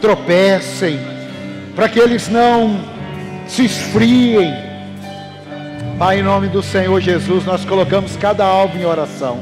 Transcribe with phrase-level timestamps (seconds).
[0.00, 0.98] tropecem,
[1.74, 2.80] para que eles não
[3.46, 4.54] se esfriem.
[5.98, 9.38] Pai, em nome do Senhor Jesus, nós colocamos cada alvo em oração,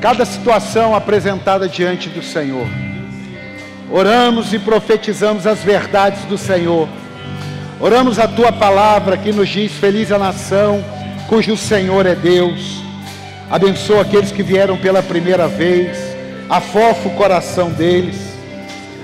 [0.00, 2.66] cada situação apresentada diante do Senhor.
[3.90, 6.86] Oramos e profetizamos as verdades do Senhor.
[7.80, 10.84] Oramos a tua palavra que nos diz: Feliz a nação
[11.28, 12.82] cujo Senhor é Deus.
[13.50, 15.96] Abençoa aqueles que vieram pela primeira vez,
[16.48, 18.16] afofa o coração deles,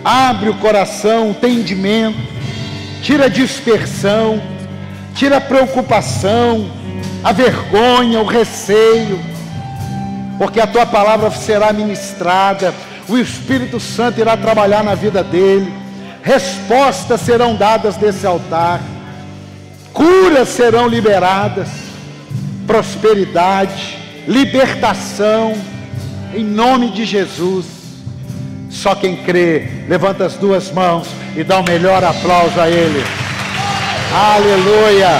[0.04, 2.18] abre o coração, o entendimento,
[3.02, 4.42] tira a dispersão,
[5.14, 6.70] tira a preocupação,
[7.22, 9.18] a vergonha, o receio,
[10.38, 12.74] porque a tua palavra será ministrada
[13.08, 15.72] o Espírito Santo irá trabalhar na vida dele,
[16.22, 18.80] respostas serão dadas desse altar,
[19.92, 21.68] curas serão liberadas,
[22.66, 25.54] prosperidade, libertação,
[26.34, 27.73] em nome de Jesus.
[28.74, 33.02] Só quem crê, levanta as duas mãos e dá o um melhor aplauso a Ele.
[34.12, 35.10] Aleluia!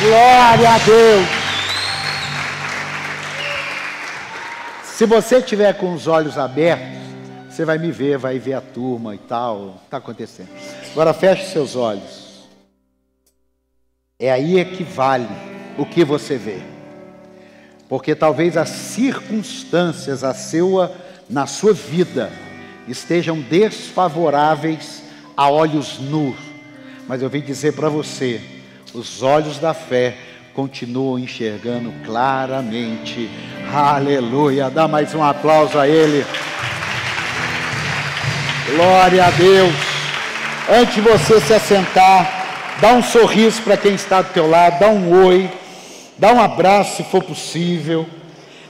[0.00, 1.26] Glória a Deus!
[4.84, 6.98] Se você tiver com os olhos abertos,
[7.50, 10.48] você vai me ver, vai ver a turma e tal, está acontecendo.
[10.92, 12.48] Agora feche seus olhos.
[14.18, 15.28] É aí é que vale
[15.76, 16.62] o que você vê.
[17.86, 22.30] Porque talvez as circunstâncias a sua, na sua vida
[22.86, 25.02] estejam desfavoráveis
[25.36, 26.36] a olhos nus.
[27.06, 28.40] Mas eu vim dizer para você,
[28.92, 30.16] os olhos da fé
[30.54, 33.28] continuam enxergando claramente.
[33.72, 34.70] Aleluia.
[34.70, 36.24] Dá mais um aplauso a Ele.
[38.74, 39.74] Glória a Deus.
[40.70, 44.88] Antes de você se assentar, dá um sorriso para quem está do teu lado, dá
[44.88, 45.50] um oi,
[46.16, 48.08] dá um abraço se for possível.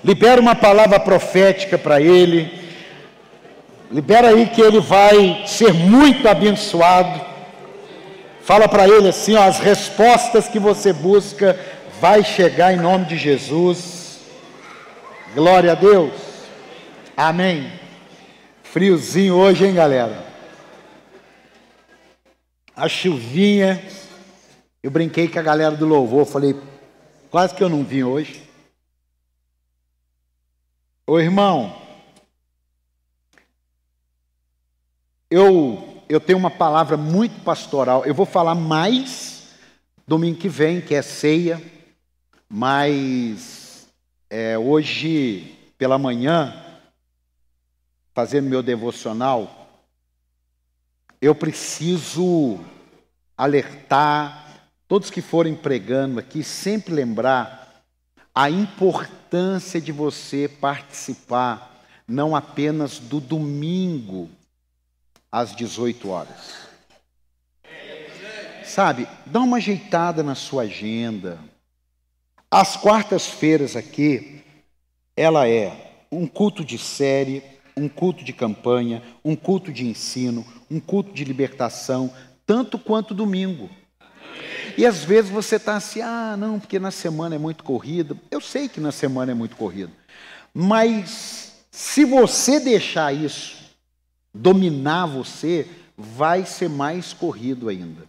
[0.04, 2.52] Libera uma palavra profética para ele.
[3.90, 7.24] Libera aí que ele vai ser muito abençoado.
[8.42, 11.58] Fala para ele assim, ó, as respostas que você busca
[11.98, 14.20] vai chegar em nome de Jesus.
[15.34, 16.12] Glória a Deus.
[17.16, 17.72] Amém.
[18.62, 20.22] Friozinho hoje, hein, galera?
[22.76, 23.82] A chuvinha.
[24.82, 26.54] Eu brinquei com a galera do louvor, falei,
[27.30, 28.43] quase que eu não vim hoje.
[31.06, 31.76] Ô irmão,
[35.30, 38.06] eu, eu tenho uma palavra muito pastoral.
[38.06, 39.50] Eu vou falar mais
[40.06, 41.62] domingo que vem, que é ceia.
[42.48, 43.86] Mas
[44.30, 46.54] é, hoje pela manhã,
[48.14, 49.68] fazendo meu devocional,
[51.20, 52.58] eu preciso
[53.36, 57.63] alertar todos que forem pregando aqui, sempre lembrar
[58.34, 64.28] a importância de você participar não apenas do domingo
[65.30, 66.64] às 18 horas.
[68.64, 71.38] Sabe, dá uma ajeitada na sua agenda.
[72.50, 74.42] As quartas-feiras aqui,
[75.16, 77.42] ela é um culto de série,
[77.76, 82.12] um culto de campanha, um culto de ensino, um culto de libertação,
[82.46, 83.70] tanto quanto domingo.
[84.76, 88.16] E às vezes você está assim, ah, não, porque na semana é muito corrida.
[88.30, 89.92] Eu sei que na semana é muito corrida.
[90.52, 93.56] Mas se você deixar isso
[94.32, 98.02] dominar você, vai ser mais corrido ainda.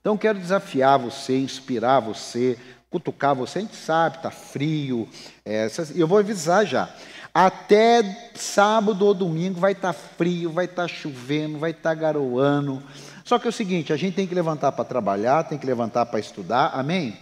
[0.00, 2.58] Então quero desafiar você, inspirar você,
[2.90, 5.08] cutucar você, a gente sabe, está frio.
[5.44, 6.94] É, eu vou avisar já.
[7.34, 11.94] Até sábado ou domingo vai estar tá frio, vai estar tá chovendo, vai estar tá
[11.94, 12.82] garoando.
[13.32, 16.04] Só que é o seguinte, a gente tem que levantar para trabalhar, tem que levantar
[16.04, 17.16] para estudar, amém?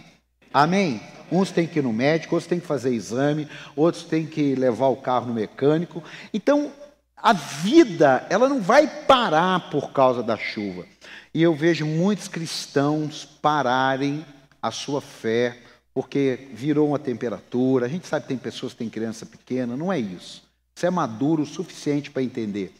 [0.53, 0.99] Amém?
[1.31, 4.87] Uns têm que ir no médico, outros têm que fazer exame, outros têm que levar
[4.87, 6.03] o carro no mecânico.
[6.33, 6.69] Então,
[7.15, 10.85] a vida, ela não vai parar por causa da chuva.
[11.33, 14.25] E eu vejo muitos cristãos pararem
[14.61, 15.59] a sua fé,
[15.93, 17.85] porque virou uma temperatura.
[17.85, 20.43] A gente sabe que tem pessoas que têm criança pequena, não é isso.
[20.75, 22.73] Você é maduro o suficiente para entender.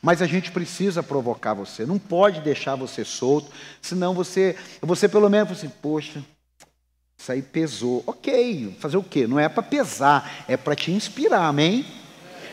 [0.00, 3.50] Mas a gente precisa provocar você, não pode deixar você solto,
[3.82, 6.22] senão você, você pelo menos assim, poxa,
[7.18, 8.04] isso aí pesou.
[8.06, 9.26] Ok, fazer o quê?
[9.26, 11.84] Não é para pesar, é para te inspirar, amém?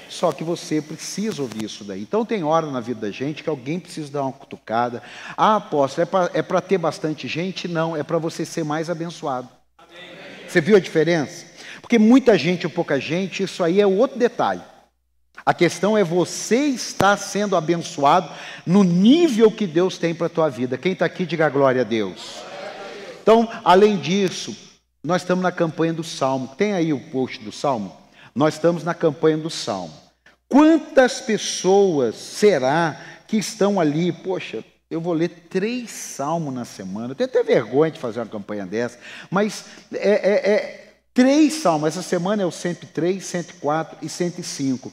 [0.10, 2.02] Só que você precisa ouvir isso daí.
[2.02, 5.04] Então tem hora na vida da gente que alguém precisa dar uma cutucada.
[5.36, 7.68] Ah, apóstolo, é para é ter bastante gente?
[7.68, 9.50] Não, é para você ser mais abençoado.
[10.48, 11.46] Você viu a diferença?
[11.82, 14.62] Porque muita gente ou pouca gente, isso aí é outro detalhe.
[15.46, 18.32] A questão é você estar sendo abençoado
[18.66, 20.76] no nível que Deus tem para a tua vida.
[20.76, 22.38] Quem está aqui, diga glória a Deus.
[23.22, 24.58] Então, além disso,
[25.04, 26.48] nós estamos na campanha do Salmo.
[26.58, 27.96] Tem aí o post do Salmo?
[28.34, 29.94] Nós estamos na campanha do Salmo.
[30.50, 34.12] Quantas pessoas será que estão ali?
[34.12, 37.12] Poxa, eu vou ler três salmos na semana.
[37.12, 38.98] Eu tenho até vergonha de fazer uma campanha dessa,
[39.30, 41.90] mas é, é, é três salmos.
[41.90, 44.92] Essa semana é o 103, 104 e 105.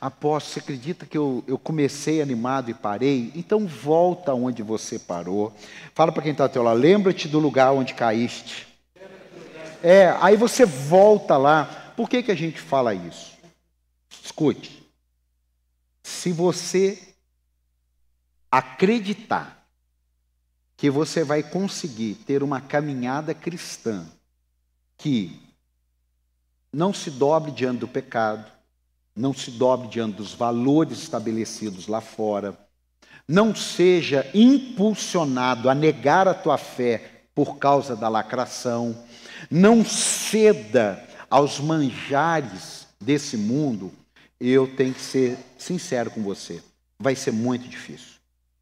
[0.00, 3.30] Apóstolo, você acredita que eu, eu comecei animado e parei?
[3.34, 5.52] Então volta onde você parou.
[5.94, 8.66] Fala para quem está ao teu lembra-te do lugar onde caíste.
[9.82, 11.92] É, aí você volta lá.
[11.96, 13.36] Por que, que a gente fala isso?
[14.24, 14.86] Escute.
[16.02, 17.14] Se você
[18.50, 19.66] acreditar
[20.78, 24.06] que você vai conseguir ter uma caminhada cristã
[24.96, 25.38] que
[26.72, 28.50] não se dobre diante do pecado,
[29.14, 32.56] não se dobre diante dos valores estabelecidos lá fora,
[33.26, 38.96] não seja impulsionado a negar a tua fé por causa da lacração,
[39.50, 43.92] não ceda aos manjares desse mundo,
[44.40, 46.62] eu tenho que ser sincero com você,
[46.98, 48.16] vai ser muito difícil,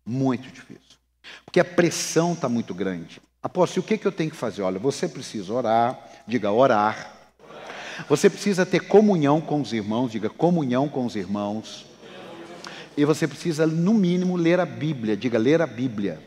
[0.04, 0.98] muito difícil,
[1.44, 3.22] porque a pressão está muito grande.
[3.42, 4.62] Apóstolo, o que, que eu tenho que fazer?
[4.62, 7.17] Olha, você precisa orar, diga orar,
[8.06, 11.86] você precisa ter comunhão com os irmãos, diga comunhão com os irmãos.
[12.96, 16.20] E você precisa, no mínimo, ler a Bíblia, diga ler a Bíblia.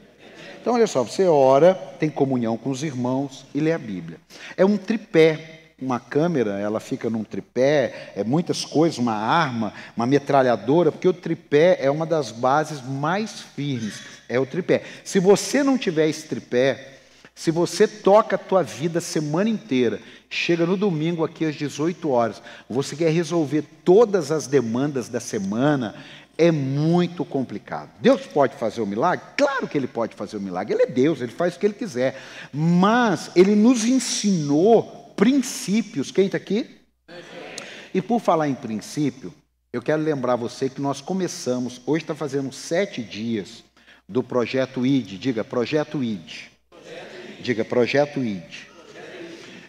[0.61, 4.17] Então, olha só, você ora, tem comunhão com os irmãos e lê a Bíblia.
[4.55, 5.57] É um tripé.
[5.81, 11.13] Uma câmera, ela fica num tripé, é muitas coisas, uma arma, uma metralhadora, porque o
[11.13, 14.83] tripé é uma das bases mais firmes, é o tripé.
[15.03, 16.99] Se você não tiver esse tripé,
[17.41, 19.99] se você toca a tua vida a semana inteira,
[20.29, 22.39] chega no domingo aqui às 18 horas,
[22.69, 25.95] você quer resolver todas as demandas da semana,
[26.37, 27.89] é muito complicado.
[27.99, 29.25] Deus pode fazer o milagre?
[29.35, 30.75] Claro que ele pode fazer o milagre.
[30.75, 32.21] Ele é Deus, ele faz o que ele quiser.
[32.53, 36.11] Mas ele nos ensinou princípios.
[36.11, 36.69] Quem está aqui?
[37.91, 39.33] E por falar em princípio,
[39.73, 43.63] eu quero lembrar você que nós começamos, hoje está fazendo sete dias
[44.07, 45.17] do projeto ID.
[45.19, 46.50] Diga, projeto ID.
[47.41, 48.43] Diga, projeto ID.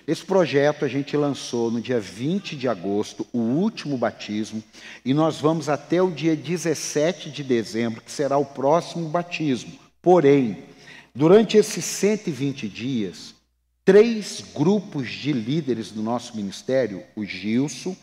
[0.06, 4.62] Esse projeto a gente lançou no dia 20 de agosto, o último batismo,
[5.04, 9.72] e nós vamos até o dia 17 de dezembro, que será o próximo batismo.
[10.02, 10.64] Porém,
[11.14, 13.34] durante esses 120 dias,
[13.84, 17.96] três grupos de líderes do nosso ministério, o Gilson,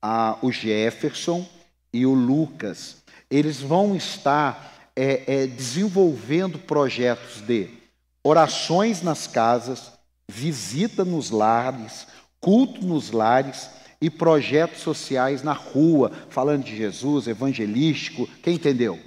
[0.00, 1.46] a, o Jefferson
[1.92, 7.81] e o Lucas, eles vão estar é, é, desenvolvendo projetos de
[8.24, 9.92] orações nas casas,
[10.28, 12.06] visita nos lares,
[12.40, 13.68] culto nos lares
[14.00, 18.28] e projetos sociais na rua, falando de Jesus, evangelístico.
[18.42, 18.98] Quem entendeu?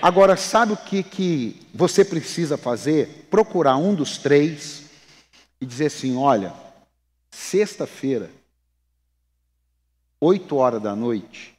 [0.00, 3.26] Agora, sabe o que, que você precisa fazer?
[3.30, 4.84] Procurar um dos três
[5.60, 6.52] e dizer assim: olha,
[7.30, 8.30] sexta-feira,
[10.20, 11.54] oito horas da noite,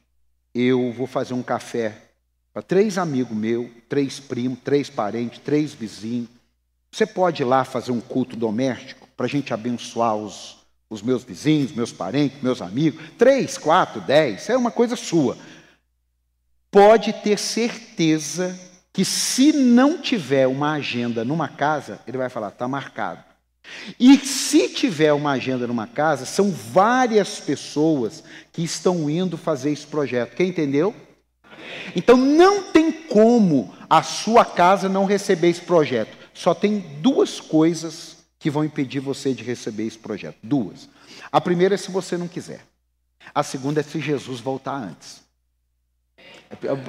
[0.54, 2.02] eu vou fazer um café
[2.52, 6.28] para três amigos meus, três primos, três parentes, três vizinhos
[6.94, 10.58] você pode ir lá fazer um culto doméstico para a gente abençoar os,
[10.88, 13.02] os meus vizinhos, meus parentes, meus amigos.
[13.18, 15.36] Três, quatro, dez, é uma coisa sua.
[16.70, 18.56] Pode ter certeza
[18.92, 23.24] que se não tiver uma agenda numa casa, ele vai falar, está marcado.
[23.98, 28.22] E se tiver uma agenda numa casa, são várias pessoas
[28.52, 30.36] que estão indo fazer esse projeto.
[30.36, 30.94] Quem entendeu?
[31.96, 36.23] Então não tem como a sua casa não receber esse projeto.
[36.34, 40.36] Só tem duas coisas que vão impedir você de receber esse projeto.
[40.42, 40.88] Duas.
[41.32, 42.60] A primeira é se você não quiser.
[43.34, 45.22] A segunda é se Jesus voltar antes.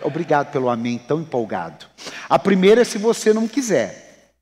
[0.03, 1.85] Obrigado pelo amém tão empolgado.
[2.27, 4.33] A primeira é se você não quiser.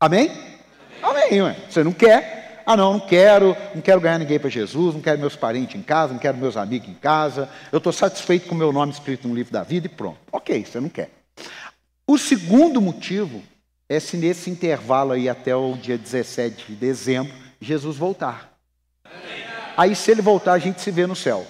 [0.00, 0.30] Amém?
[1.02, 1.56] Amém, ué.
[1.68, 2.62] Você não quer?
[2.66, 5.82] Ah, não, não quero, não quero ganhar ninguém para Jesus, não quero meus parentes em
[5.82, 9.28] casa, não quero meus amigos em casa, eu estou satisfeito com o meu nome escrito
[9.28, 10.18] no livro da vida e pronto.
[10.32, 11.10] Ok, você não quer.
[12.06, 13.42] O segundo motivo
[13.94, 18.58] é se nesse intervalo aí até o dia 17 de dezembro, Jesus voltar.
[19.76, 21.46] Aí, se ele voltar, a gente se vê no céu.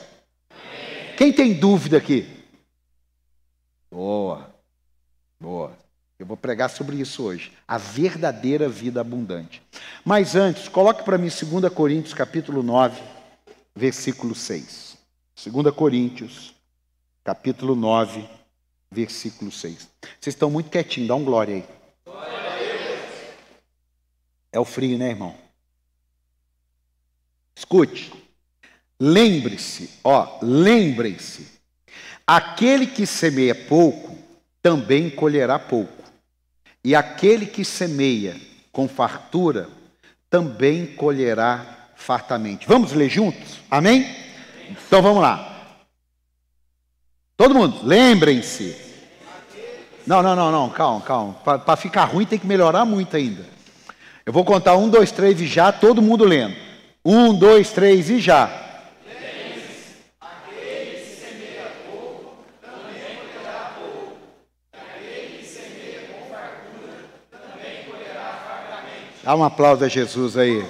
[1.17, 2.27] Quem tem dúvida aqui?
[3.91, 4.51] Boa,
[5.39, 5.73] boa.
[6.19, 7.53] Eu vou pregar sobre isso hoje.
[7.69, 9.63] A verdadeira vida abundante.
[10.05, 13.03] Mas antes, coloque para mim 2 Coríntios capítulo 9,
[13.75, 14.97] versículo 6.
[15.45, 16.55] 2 Coríntios,
[17.23, 18.27] capítulo 9,
[18.91, 19.89] versículo 6.
[20.21, 21.84] Vocês estão muito quietinhos, dá um glória aí.
[24.55, 25.35] É o frio, né, irmão?
[27.57, 28.13] Escute.
[29.01, 31.49] Lembre-se, ó, lembrem-se.
[32.25, 34.17] Aquele que semeia pouco,
[34.63, 36.05] também colherá pouco.
[36.85, 39.69] E aquele que semeia com fartura,
[40.31, 42.69] também colherá fartamente.
[42.69, 43.59] Vamos ler juntos?
[43.69, 44.07] Amém?
[44.71, 45.77] Então vamos lá.
[47.37, 48.77] Todo mundo, lembrem-se.
[50.07, 51.35] Não, não, não, não, calma, calma.
[51.59, 53.54] Para ficar ruim tem que melhorar muito ainda.
[54.27, 56.57] Eu vou contar um, dois, três e já, todo mundo lendo.
[57.05, 58.63] Um, dois, três e já.
[69.23, 70.65] Dá um aplauso a Jesus aí.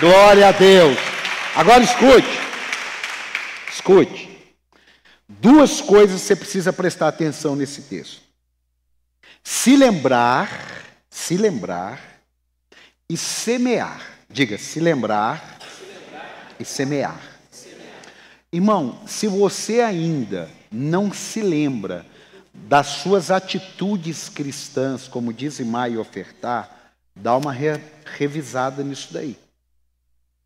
[0.00, 0.96] Glória a Deus.
[1.54, 2.40] Agora escute.
[3.68, 4.28] Escute.
[5.28, 8.20] Duas coisas você precisa prestar atenção nesse texto.
[9.42, 10.48] Se lembrar,
[11.10, 12.11] se lembrar
[13.12, 14.00] e semear.
[14.30, 17.20] Diga, se lembrar, se lembrar e semear.
[17.50, 18.00] semear.
[18.52, 22.06] Irmão, se você ainda não se lembra
[22.54, 26.82] das suas atitudes cristãs, como dizimar e ofertar,
[27.14, 27.78] Dá uma re
[28.16, 29.36] revisada nisso daí.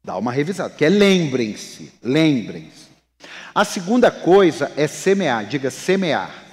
[0.03, 2.87] Dá uma revisada, que é lembrem-se, lembrem-se.
[3.55, 6.45] A segunda coisa é semear, diga semear.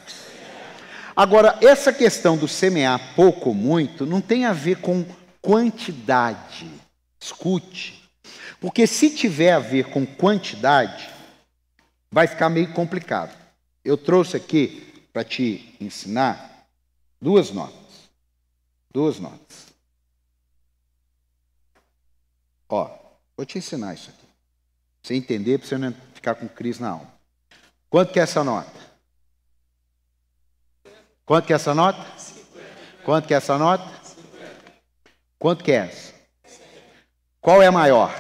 [1.16, 5.06] Agora, essa questão do semear pouco ou muito não tem a ver com
[5.44, 6.72] quantidade.
[7.20, 8.10] Escute.
[8.60, 11.10] Porque se tiver a ver com quantidade,
[12.10, 13.38] vai ficar meio complicado.
[13.84, 16.66] Eu trouxe aqui para te ensinar
[17.22, 18.10] duas notas.
[18.92, 19.68] Duas notas.
[22.70, 22.90] Ó,
[23.36, 24.20] vou te ensinar isso aqui.
[24.20, 24.28] Pra
[25.04, 27.14] você entender, para você não ficar com crise na alma.
[27.90, 28.72] Quanto que é essa nota?
[31.26, 32.06] Quanto que é essa nota?
[33.04, 34.03] Quanto que é essa nota?
[35.44, 36.14] Quanto que é essa?
[37.42, 38.16] Qual é a maior?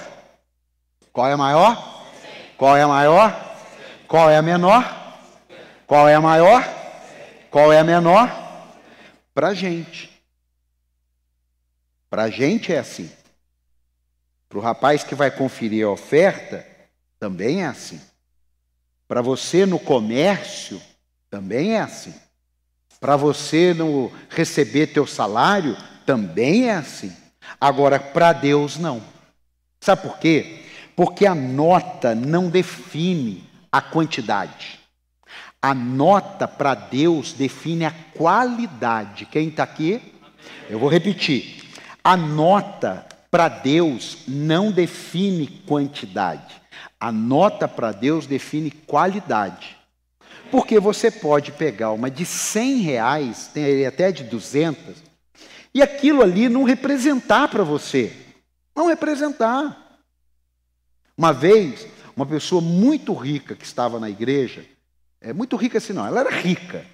[1.13, 2.11] Qual é a maior?
[2.57, 3.57] Qual é a maior?
[4.09, 5.21] Qual é a menor?
[5.87, 6.61] Qual é a maior?
[7.49, 8.29] Qual é a menor?
[9.33, 10.11] Para gente.
[12.09, 13.09] Para gente é assim.
[14.49, 16.67] Para o rapaz que vai conferir a oferta,
[17.17, 18.01] também é assim.
[19.07, 20.81] Para você no comércio,
[21.29, 22.13] também é assim.
[22.99, 27.11] Para você no receber teu salário, também é assim.
[27.59, 29.01] Agora, para Deus, não.
[29.79, 30.63] Sabe por quê?
[30.95, 34.79] Porque a nota não define a quantidade.
[35.61, 39.25] A nota para Deus define a qualidade.
[39.25, 40.01] Quem está aqui?
[40.69, 41.63] Eu vou repetir.
[42.03, 46.61] A nota para Deus não define quantidade.
[46.99, 49.75] A nota para Deus define qualidade.
[50.51, 55.02] Porque você pode pegar uma de 100 reais, tem até de 200,
[55.73, 58.15] e aquilo ali não representar para você.
[58.75, 59.99] Não representar.
[61.17, 64.65] Uma vez, uma pessoa muito rica que estava na igreja,
[65.21, 66.85] é muito rica assim não, ela era rica.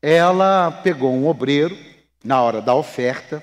[0.00, 1.76] Ela pegou um obreiro
[2.22, 3.42] na hora da oferta,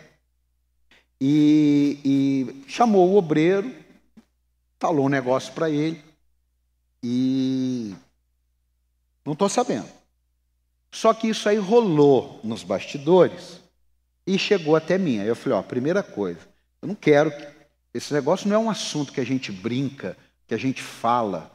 [1.19, 3.73] e, e chamou o obreiro,
[4.79, 6.03] falou um negócio para ele
[7.01, 7.95] e
[9.23, 9.87] não estou sabendo.
[10.91, 13.59] Só que isso aí rolou nos bastidores
[14.25, 15.19] e chegou até mim.
[15.19, 16.39] Aí eu falei, ó, primeira coisa,
[16.81, 17.45] eu não quero que
[17.93, 20.17] esse negócio não é um assunto que a gente brinca,
[20.47, 21.51] que a gente fala.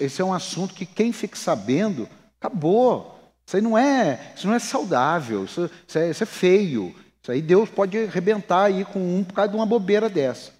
[0.00, 3.18] Esse é um assunto que quem fica sabendo, acabou.
[3.46, 6.94] Isso aí não é, isso não é saudável, isso, isso, é, isso é feio.
[7.20, 10.52] Isso aí Deus pode arrebentar aí com um por causa de uma bobeira dessa.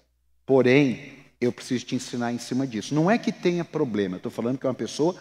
[0.45, 2.93] Porém, eu preciso te ensinar em cima disso.
[2.93, 5.15] Não é que tenha problema, eu estou falando que é uma pessoa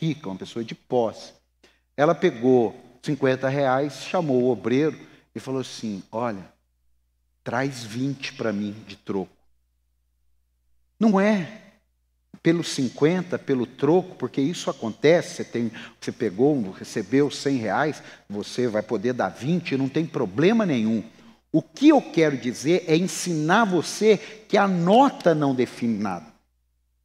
[0.00, 1.32] rica, uma pessoa de posse.
[1.96, 4.98] Ela pegou 50 reais, chamou o obreiro
[5.34, 6.52] e falou assim: Olha,
[7.42, 9.32] traz 20 para mim de troco.
[10.98, 11.60] Não é
[12.42, 18.68] pelo 50, pelo troco, porque isso acontece, você, tem, você pegou, recebeu 100 reais, você
[18.68, 21.02] vai poder dar 20, não tem problema nenhum.
[21.50, 26.26] O que eu quero dizer é ensinar você que a nota não define nada.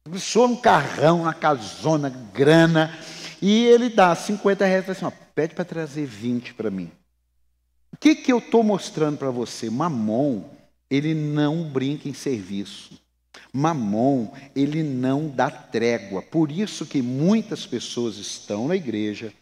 [0.04, 2.94] A pessoa um carrão, uma casona, grana,
[3.40, 6.90] e ele dá 50 reais e fala assim, ó, pede para trazer 20 para mim.
[7.92, 9.68] O que, que eu estou mostrando para você?
[9.68, 10.44] Mamon,
[10.90, 13.00] ele não brinca em serviço.
[13.52, 16.22] Mamon, ele não dá trégua.
[16.22, 19.32] Por isso que muitas pessoas estão na igreja,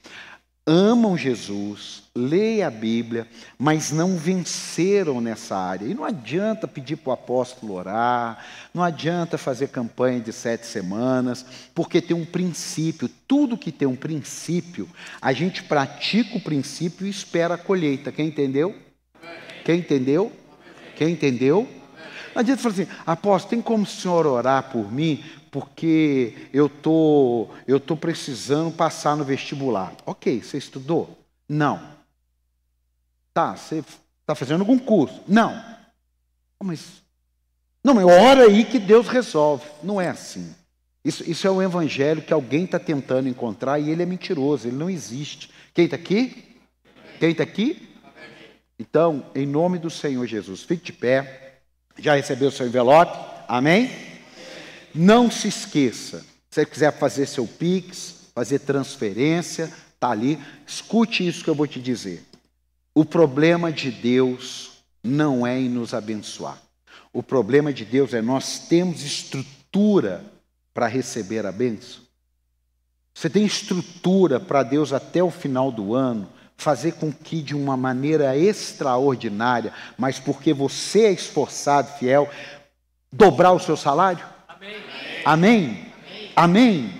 [0.68, 3.26] amam Jesus, leem a Bíblia,
[3.58, 5.86] mas não venceram nessa área.
[5.86, 8.44] E não adianta pedir para o apóstolo orar,
[8.74, 13.08] não adianta fazer campanha de sete semanas, porque tem um princípio.
[13.26, 14.86] Tudo que tem um princípio,
[15.22, 18.12] a gente pratica o princípio e espera a colheita.
[18.12, 18.74] Quem entendeu?
[19.64, 20.30] Quem entendeu?
[20.96, 21.66] Quem entendeu?
[22.34, 25.24] Não adianta falar assim, apóstolo, tem como o senhor orar por mim?
[25.50, 29.94] Porque eu tô, eu tô precisando passar no vestibular.
[30.04, 31.18] Ok, você estudou?
[31.48, 31.80] Não.
[33.32, 33.84] Tá, você
[34.20, 35.22] está fazendo algum curso?
[35.26, 35.64] Não.
[36.62, 37.02] Mas,
[37.82, 39.64] não, mas ora aí que Deus resolve.
[39.82, 40.54] Não é assim.
[41.04, 44.76] Isso, isso é um evangelho que alguém está tentando encontrar e ele é mentiroso, ele
[44.76, 45.50] não existe.
[45.72, 46.44] Quem está aqui?
[47.18, 47.88] Quem está aqui?
[48.78, 51.60] Então, em nome do Senhor Jesus, fique de pé.
[51.98, 53.16] Já recebeu o seu envelope?
[53.48, 53.90] Amém?
[54.94, 56.20] Não se esqueça.
[56.50, 60.38] Se você quiser fazer seu Pix, fazer transferência, está ali.
[60.66, 62.24] Escute isso que eu vou te dizer.
[62.94, 66.60] O problema de Deus não é em nos abençoar.
[67.12, 70.24] O problema de Deus é nós temos estrutura
[70.72, 72.02] para receber a bênção.
[73.14, 77.76] Você tem estrutura para Deus até o final do ano fazer com que de uma
[77.76, 82.28] maneira extraordinária, mas porque você é esforçado, fiel,
[83.12, 84.24] dobrar o seu salário?
[85.24, 85.86] Amém.
[86.34, 86.92] Amém.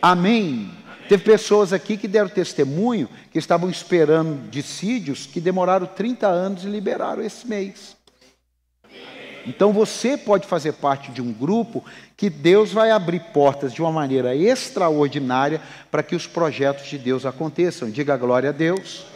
[0.00, 0.70] Amém.
[1.08, 6.68] Teve pessoas aqui que deram testemunho que estavam esperando dissídios que demoraram 30 anos e
[6.68, 7.96] liberaram esse mês.
[9.46, 11.84] Então você pode fazer parte de um grupo
[12.16, 17.24] que Deus vai abrir portas de uma maneira extraordinária para que os projetos de Deus
[17.24, 17.88] aconteçam.
[17.88, 19.06] Diga glória a Deus.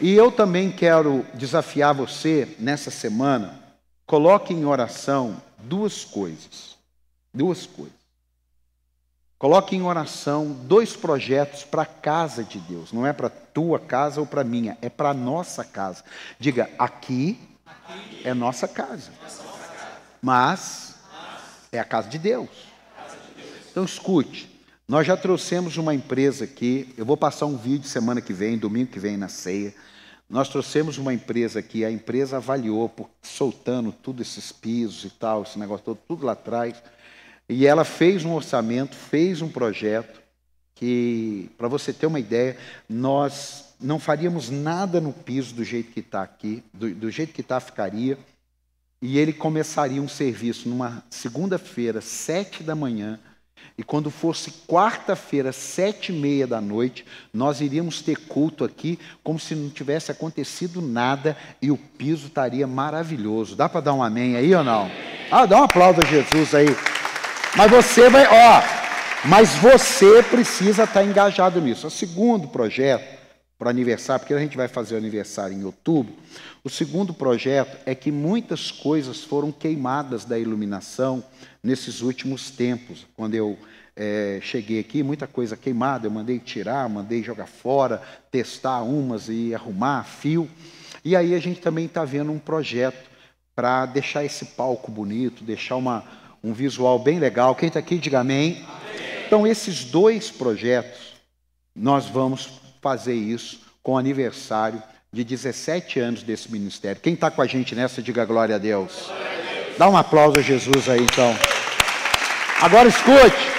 [0.00, 3.58] E eu também quero desafiar você nessa semana,
[4.06, 6.77] coloque em oração duas coisas.
[7.38, 7.92] Duas coisas.
[9.38, 12.92] Coloque em oração dois projetos para a casa de Deus.
[12.92, 16.02] Não é para a tua casa ou para a minha, é para nossa casa.
[16.36, 17.38] Diga, aqui
[18.24, 19.12] é nossa casa.
[20.20, 20.96] Mas
[21.70, 22.48] é a casa de Deus.
[23.70, 24.50] Então escute,
[24.88, 28.90] nós já trouxemos uma empresa aqui, eu vou passar um vídeo semana que vem, domingo
[28.90, 29.72] que vem na ceia.
[30.28, 35.44] Nós trouxemos uma empresa aqui, a empresa avaliou, por, soltando tudo esses pisos e tal,
[35.44, 36.74] esse negócio todo, tudo lá atrás.
[37.48, 40.20] E ela fez um orçamento, fez um projeto
[40.74, 42.56] que, para você ter uma ideia,
[42.88, 47.40] nós não faríamos nada no piso do jeito que está aqui, do, do jeito que
[47.40, 48.18] está ficaria.
[49.00, 53.18] E ele começaria um serviço numa segunda-feira, sete da manhã,
[53.76, 59.38] e quando fosse quarta-feira, sete e meia da noite, nós iríamos ter culto aqui, como
[59.38, 63.54] se não tivesse acontecido nada, e o piso estaria maravilhoso.
[63.54, 64.90] Dá para dar um amém aí ou não?
[65.30, 66.66] Ah, dá um aplauso a Jesus aí.
[67.56, 68.62] Mas você vai, ó,
[69.24, 71.86] mas você precisa estar engajado nisso.
[71.86, 73.18] O segundo projeto,
[73.58, 76.14] para aniversário, porque a gente vai fazer o aniversário em outubro,
[76.62, 81.24] o segundo projeto é que muitas coisas foram queimadas da iluminação
[81.62, 83.06] nesses últimos tempos.
[83.16, 83.58] Quando eu
[83.96, 89.52] é, cheguei aqui, muita coisa queimada, eu mandei tirar, mandei jogar fora, testar umas e
[89.54, 90.48] arrumar fio.
[91.04, 93.08] E aí a gente também está vendo um projeto
[93.56, 96.04] para deixar esse palco bonito, deixar uma,
[96.42, 97.54] um visual bem legal.
[97.54, 98.64] Quem está aqui, diga amém.
[98.66, 99.24] amém.
[99.26, 101.14] Então, esses dois projetos,
[101.74, 107.00] nós vamos fazer isso com o aniversário de 17 anos desse ministério.
[107.00, 109.04] Quem está com a gente nessa, diga glória a Deus.
[109.06, 109.78] Glória a Deus.
[109.78, 111.34] Dá um aplauso a Jesus aí, então.
[112.60, 113.58] Agora escute.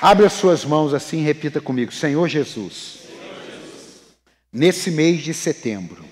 [0.00, 3.00] Abre as suas mãos assim e repita comigo: Senhor Jesus,
[4.52, 6.04] nesse mês de setembro,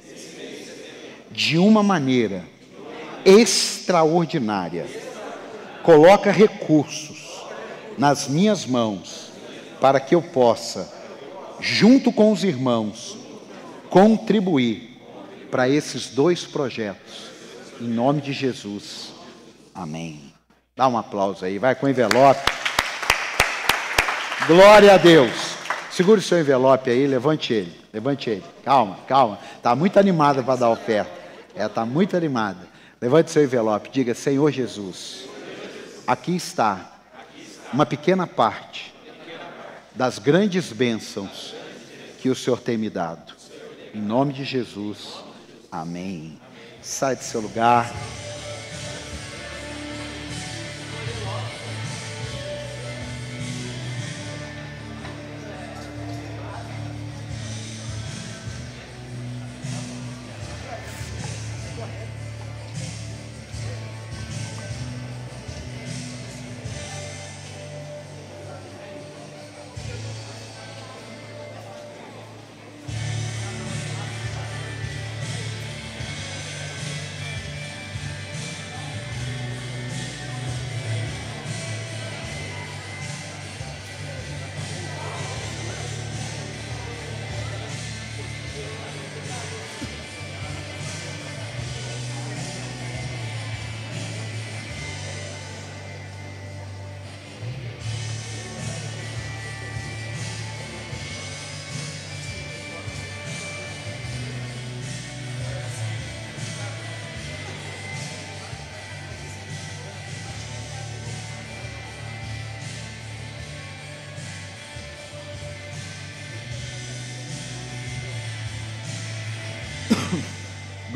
[1.31, 2.45] de uma maneira
[3.25, 4.87] extraordinária,
[5.87, 7.45] coloca recursos
[7.97, 9.31] nas minhas mãos
[9.81, 10.93] para que eu possa,
[11.61, 13.17] junto com os irmãos,
[13.89, 15.01] contribuir
[15.49, 17.31] para esses dois projetos.
[17.81, 19.13] Em nome de Jesus.
[19.73, 20.35] Amém.
[20.75, 22.41] Dá um aplauso aí, vai com o envelope.
[24.49, 25.55] Glória a Deus.
[25.93, 27.81] Segure o seu envelope aí, levante ele.
[27.93, 28.45] Levante ele.
[28.65, 29.39] Calma, calma.
[29.57, 31.13] Está muito animada para dar oferta.
[31.55, 32.67] É, está muito animada.
[33.01, 33.89] Levante seu envelope.
[33.91, 35.36] Diga, Senhor Jesus,
[36.07, 36.99] aqui está
[37.73, 38.95] uma pequena parte
[39.95, 41.55] das grandes bênçãos
[42.21, 43.35] que o Senhor tem me dado.
[43.95, 45.17] Em nome de Jesus.
[45.71, 46.39] Amém.
[46.83, 47.93] Sai do seu lugar.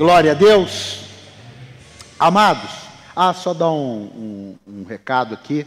[0.00, 1.00] Glória a Deus.
[2.18, 2.70] Amados,
[3.14, 5.66] ah, só dar um, um, um recado aqui.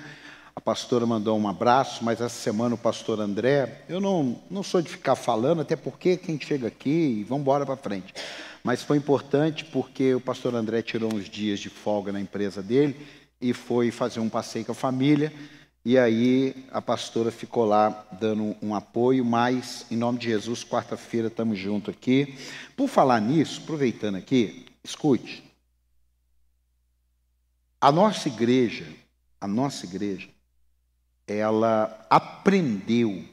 [0.56, 4.82] A pastora mandou um abraço, mas essa semana o pastor André, eu não, não sou
[4.82, 8.12] de ficar falando, até porque quem chega aqui e vamos embora para frente.
[8.64, 13.06] Mas foi importante porque o pastor André tirou uns dias de folga na empresa dele
[13.40, 15.32] e foi fazer um passeio com a família.
[15.86, 21.28] E aí a pastora ficou lá dando um apoio, mas em nome de Jesus, quarta-feira
[21.28, 22.38] estamos juntos aqui.
[22.78, 25.44] Por falar nisso, aproveitando aqui, escute.
[27.82, 28.88] A nossa igreja,
[29.42, 30.30] a nossa igreja,
[31.28, 33.26] ela aprendeu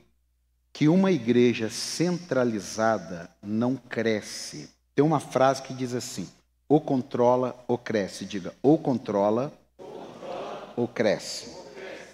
[0.72, 4.68] que uma igreja centralizada não cresce.
[4.92, 6.28] Tem uma frase que diz assim:
[6.68, 8.24] ou controla ou cresce.
[8.24, 11.59] Diga, ou controla ou, controla, ou cresce.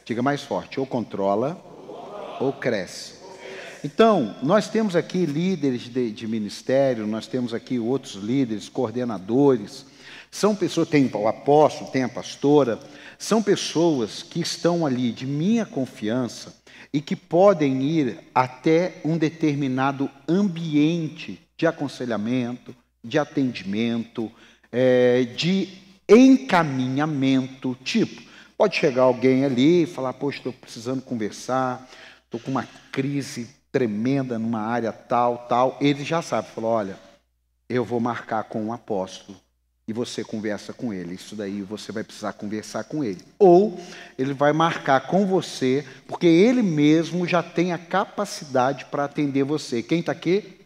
[0.06, 1.60] Diga mais forte: ou controla
[2.40, 3.16] ou cresce.
[3.84, 9.84] Então, nós temos aqui líderes de, de, ministério, nós temos aqui outros líderes, coordenadores,
[10.30, 12.78] são pessoas, tem o apóstolo, tem a pastora,
[13.18, 16.54] são pessoas que estão ali de minha confiança
[16.92, 24.30] e que podem ir até um determinado ambiente de aconselhamento, de atendimento,
[24.70, 25.68] é, de
[26.08, 28.25] encaminhamento, tipo,
[28.56, 31.88] Pode chegar alguém ali e falar: Poxa, estou precisando conversar,
[32.24, 35.76] estou com uma crise tremenda numa área tal, tal.
[35.80, 36.98] Ele já sabe, falou: Olha,
[37.68, 39.38] eu vou marcar com um apóstolo
[39.86, 41.14] e você conversa com ele.
[41.14, 43.20] Isso daí você vai precisar conversar com ele.
[43.38, 43.78] Ou
[44.18, 49.82] ele vai marcar com você, porque ele mesmo já tem a capacidade para atender você.
[49.82, 50.60] Quem está aqui?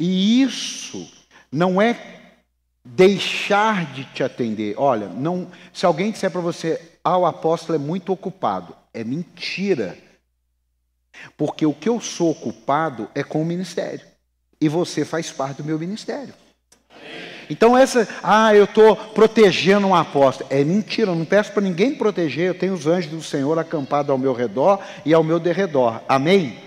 [0.00, 1.08] E isso
[1.52, 1.96] não é
[2.84, 4.74] deixar de te atender.
[4.76, 9.96] Olha, não, se alguém disser para você, ah, o apóstolo é muito ocupado, é mentira.
[11.36, 14.00] Porque o que eu sou ocupado é com o ministério.
[14.60, 16.34] E você faz parte do meu ministério.
[17.48, 20.48] Então essa, ah, eu estou protegendo um apóstolo.
[20.50, 24.10] É mentira, eu não peço para ninguém proteger, eu tenho os anjos do Senhor acampados
[24.10, 26.00] ao meu redor e ao meu derredor.
[26.08, 26.58] Amém?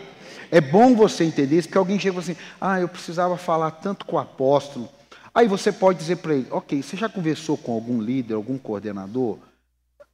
[0.52, 4.16] É bom você entender isso, porque alguém chega assim, ah, eu precisava falar tanto com
[4.16, 4.88] o apóstolo,
[5.38, 9.38] Aí você pode dizer para ele: ok, você já conversou com algum líder, algum coordenador?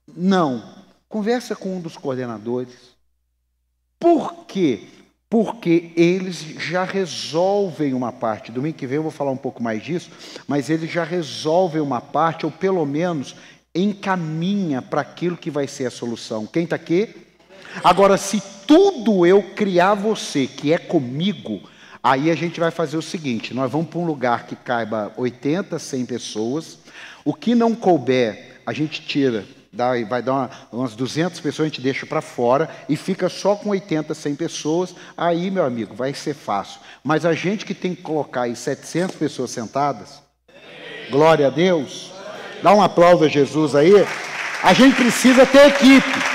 [0.08, 0.64] Não.
[1.08, 2.74] Conversa com um dos coordenadores.
[4.00, 4.88] Por quê?
[5.30, 8.52] Porque eles já resolvem uma parte.
[8.52, 10.12] Domingo que vem eu vou falar um pouco mais disso,
[10.48, 13.36] mas eles já resolvem uma parte, ou pelo menos
[13.74, 16.46] encaminha para aquilo que vai ser a solução.
[16.46, 17.16] Quem está aqui?
[17.84, 21.62] Agora, se tudo eu criar você, que é comigo,
[22.04, 25.80] Aí a gente vai fazer o seguinte: nós vamos para um lugar que caiba 80,
[25.80, 26.80] 100 pessoas.
[27.24, 31.70] O que não couber, a gente tira, dá, vai dar uma, umas 200 pessoas, a
[31.70, 34.96] gente deixa para fora e fica só com 80, 100 pessoas.
[35.18, 36.80] Aí, meu amigo, vai ser fácil.
[37.04, 40.22] Mas a gente que tem que colocar aí 700 pessoas sentadas,
[41.10, 42.12] glória a Deus,
[42.62, 43.94] dá um aplauso a Jesus aí.
[44.62, 46.34] A gente precisa ter equipe.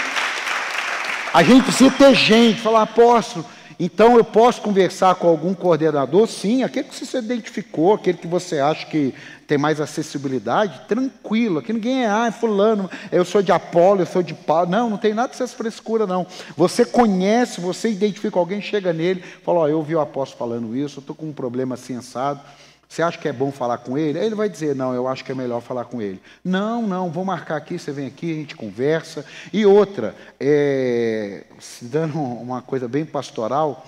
[1.33, 2.61] A gente precisa ter gente.
[2.61, 3.44] Falar, apóstolo
[3.79, 8.59] então eu posso conversar com algum coordenador, sim, aquele que você identificou, aquele que você
[8.59, 9.14] acha que
[9.47, 14.07] tem mais acessibilidade, tranquilo, aqui ninguém é, ah, é fulano, eu sou de Apolo, eu
[14.07, 14.69] sou de Paulo.
[14.69, 16.27] Não, não tem nada dessas frescura, não.
[16.57, 20.77] Você conhece, você identifica alguém, chega nele, fala, ó, oh, eu ouvi o apóstolo falando
[20.77, 22.41] isso, eu estou com um problema assim assado.
[22.88, 24.18] Você acha que é bom falar com ele?
[24.18, 26.20] Aí ele vai dizer: Não, eu acho que é melhor falar com ele.
[26.42, 29.27] Não, não, vou marcar aqui, você vem aqui, a gente conversa.
[29.53, 33.87] E outra, é, se dando uma coisa bem pastoral,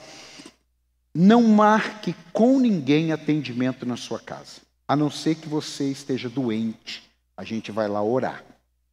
[1.14, 7.08] não marque com ninguém atendimento na sua casa, a não ser que você esteja doente.
[7.36, 8.44] A gente vai lá orar.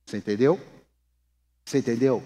[0.05, 0.57] Você entendeu?
[1.65, 2.23] Você entendeu?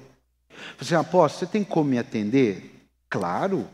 [0.78, 2.86] Você, apóstolo, você tem como me atender?
[3.10, 3.68] Claro.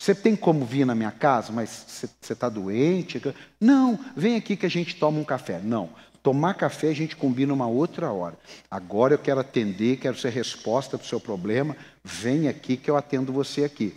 [0.00, 3.20] Você tem como vir na minha casa, mas você está doente?
[3.60, 5.60] Não, vem aqui que a gente toma um café.
[5.62, 5.90] Não,
[6.22, 8.38] tomar café a gente combina uma outra hora.
[8.70, 11.76] Agora eu quero atender, quero ser resposta para o seu problema.
[12.02, 13.94] Vem aqui que eu atendo você aqui.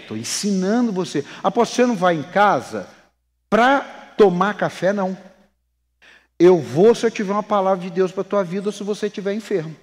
[0.00, 1.22] Estou ensinando você.
[1.42, 2.88] Após você não vai em casa
[3.50, 3.80] para
[4.16, 5.14] tomar café, não.
[6.38, 8.82] Eu vou se eu tiver uma palavra de Deus para a tua vida ou se
[8.82, 9.76] você estiver enfermo.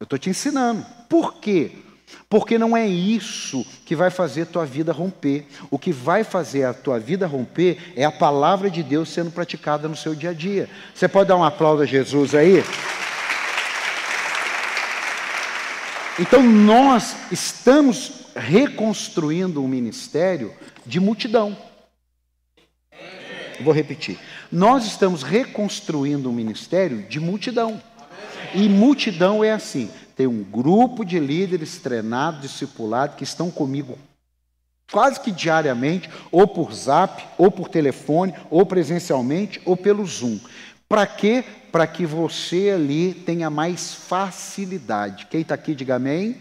[0.00, 0.86] Eu estou te ensinando.
[1.06, 1.83] Por quê?
[2.28, 5.46] Porque não é isso que vai fazer tua vida romper.
[5.70, 9.88] O que vai fazer a tua vida romper é a palavra de Deus sendo praticada
[9.88, 10.68] no seu dia a dia.
[10.94, 12.64] Você pode dar um aplauso a Jesus aí?
[16.18, 20.52] Então nós estamos reconstruindo um ministério
[20.86, 21.56] de multidão.
[23.60, 24.18] Vou repetir.
[24.50, 27.80] Nós estamos reconstruindo um ministério de multidão.
[28.54, 33.98] E multidão é assim: tem um grupo de líderes treinados, discipulados, que estão comigo
[34.94, 40.38] quase que diariamente, ou por zap, ou por telefone, ou presencialmente, ou pelo Zoom.
[40.88, 41.44] Para quê?
[41.72, 45.26] Para que você ali tenha mais facilidade.
[45.26, 46.36] Quem está aqui, diga amém.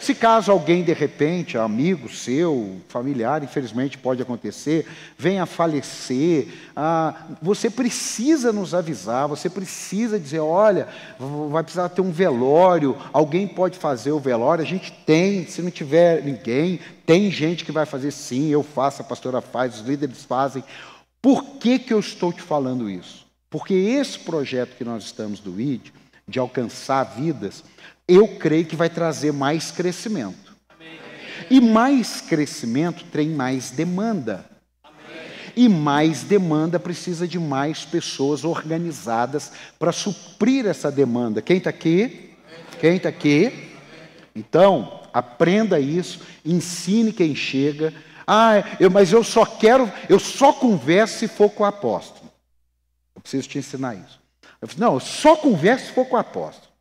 [0.00, 7.14] Se caso alguém, de repente, amigo seu, familiar, infelizmente pode acontecer, venha a falecer, ah,
[7.40, 10.88] você precisa nos avisar, você precisa dizer: olha,
[11.50, 15.70] vai precisar ter um velório, alguém pode fazer o velório, a gente tem, se não
[15.70, 20.24] tiver ninguém, tem gente que vai fazer sim, eu faço, a pastora faz, os líderes
[20.24, 20.64] fazem.
[21.20, 23.24] Por que, que eu estou te falando isso?
[23.48, 25.90] Porque esse projeto que nós estamos do ID,
[26.26, 27.62] de alcançar vidas,
[28.14, 30.52] eu creio que vai trazer mais crescimento.
[31.50, 34.44] E mais crescimento tem mais demanda.
[35.54, 41.42] E mais demanda precisa de mais pessoas organizadas para suprir essa demanda.
[41.42, 42.30] Quem está aqui?
[42.80, 43.70] Quem está aqui?
[44.34, 47.92] Então, aprenda isso, ensine quem chega.
[48.26, 52.30] Ah, eu, mas eu só quero, eu só converso se for com o apóstolo.
[53.14, 54.20] Eu preciso te ensinar isso.
[54.60, 56.71] Eu não, eu só converso se for com o apóstolo.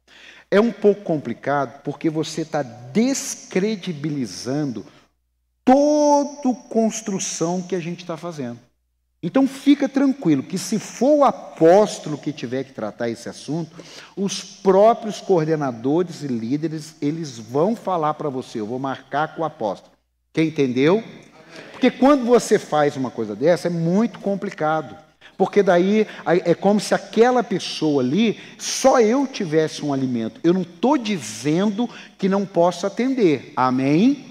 [0.51, 4.85] É um pouco complicado porque você está descredibilizando
[5.63, 8.59] toda construção que a gente está fazendo.
[9.23, 13.77] Então fica tranquilo que se for o apóstolo que tiver que tratar esse assunto,
[14.17, 19.45] os próprios coordenadores e líderes, eles vão falar para você, eu vou marcar com o
[19.45, 19.93] apóstolo.
[20.33, 21.03] Quem entendeu?
[21.71, 24.97] Porque quando você faz uma coisa dessa é muito complicado.
[25.41, 30.39] Porque daí é como se aquela pessoa ali, só eu tivesse um alimento.
[30.43, 33.51] Eu não estou dizendo que não posso atender.
[33.55, 34.25] Amém?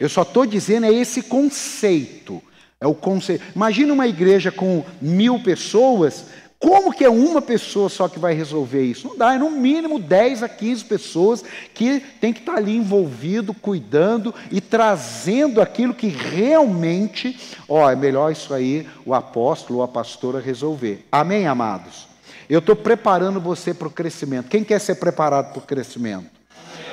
[0.00, 2.42] Eu só estou dizendo é esse conceito.
[2.80, 3.44] É o conceito.
[3.54, 6.28] Imagina uma igreja com mil pessoas,
[6.64, 9.06] como que é uma pessoa só que vai resolver isso?
[9.06, 13.52] Não dá, é no mínimo 10 a 15 pessoas que tem que estar ali envolvido,
[13.52, 19.88] cuidando e trazendo aquilo que realmente, ó, é melhor isso aí o apóstolo ou a
[19.88, 21.04] pastora resolver.
[21.12, 22.08] Amém, amados?
[22.48, 24.48] Eu estou preparando você para o crescimento.
[24.48, 26.30] Quem quer ser preparado para o crescimento?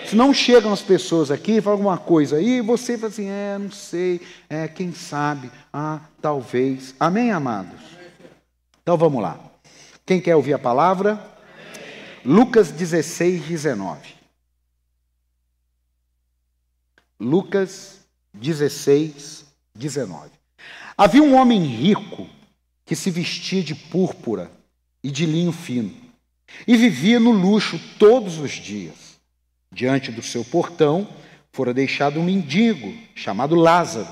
[0.06, 3.72] Se não chegam as pessoas aqui, falam alguma coisa aí, você fala assim, é, não
[3.72, 6.94] sei, é, quem sabe, ah, talvez.
[7.00, 7.80] Amém, amados?
[8.84, 9.51] Então vamos lá.
[10.06, 11.20] Quem quer ouvir a palavra?
[12.24, 14.16] Lucas 16, 19.
[17.20, 18.00] Lucas
[18.34, 20.30] 16, 19.
[20.98, 22.28] Havia um homem rico
[22.86, 24.52] que se vestia de púrpura
[25.04, 25.96] e de linho fino
[26.68, 29.20] e vivia no luxo todos os dias.
[29.72, 31.08] Diante do seu portão
[31.54, 34.08] fora deixado um mendigo chamado Lázaro,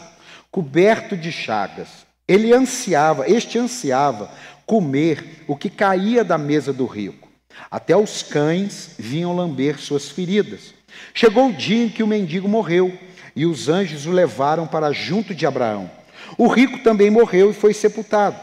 [0.52, 2.06] coberto de chagas.
[2.28, 4.32] Ele ansiava, este ansiava
[4.70, 7.28] comer o que caía da mesa do rico.
[7.72, 10.76] Até os cães vinham lamber suas feridas.
[11.12, 12.96] Chegou o dia em que o mendigo morreu
[13.36, 15.90] e os anjos o levaram para junto de Abraão.
[16.38, 18.40] O rico também morreu e foi sepultado.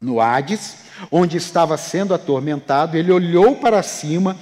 [0.00, 0.78] No Hades,
[1.12, 4.36] onde estava sendo atormentado, ele olhou para cima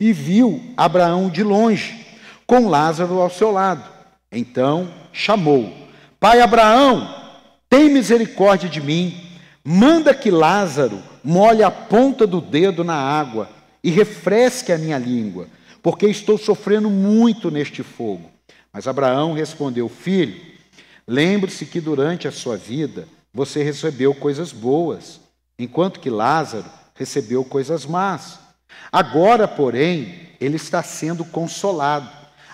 [0.00, 2.06] e viu Abraão de longe,
[2.46, 3.84] com Lázaro ao seu lado.
[4.32, 5.70] Então chamou:
[6.18, 7.14] Pai Abraão,
[7.68, 9.25] tem misericórdia de mim
[9.68, 13.50] Manda que Lázaro molhe a ponta do dedo na água
[13.82, 15.48] e refresque a minha língua,
[15.82, 18.30] porque estou sofrendo muito neste fogo.
[18.72, 20.40] Mas Abraão respondeu: Filho,
[21.04, 25.18] lembre-se que durante a sua vida você recebeu coisas boas,
[25.58, 28.38] enquanto que Lázaro recebeu coisas más.
[28.92, 32.08] Agora, porém, ele está sendo consolado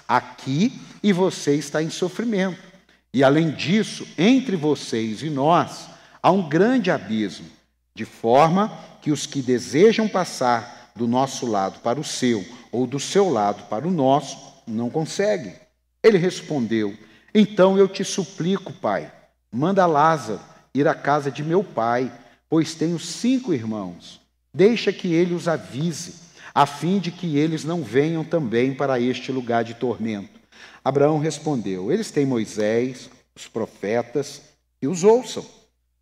[0.09, 2.72] aqui e você está em sofrimento.
[3.12, 5.92] E além disso, entre vocês e nós,
[6.23, 7.47] Há um grande abismo,
[7.95, 13.01] de forma que os que desejam passar do nosso lado para o seu, ou do
[13.01, 15.55] seu lado para o nosso, não conseguem.
[16.01, 16.97] Ele respondeu:
[17.35, 19.11] Então eu te suplico, pai,
[19.51, 20.41] manda Lázaro
[20.73, 22.13] ir à casa de meu pai,
[22.49, 24.21] pois tenho cinco irmãos.
[24.55, 26.15] Deixa que ele os avise,
[26.55, 30.41] a fim de que eles não venham também para este lugar de tormento.
[30.85, 34.43] Abraão respondeu: Eles têm Moisés, os profetas,
[34.81, 35.45] e os ouçam.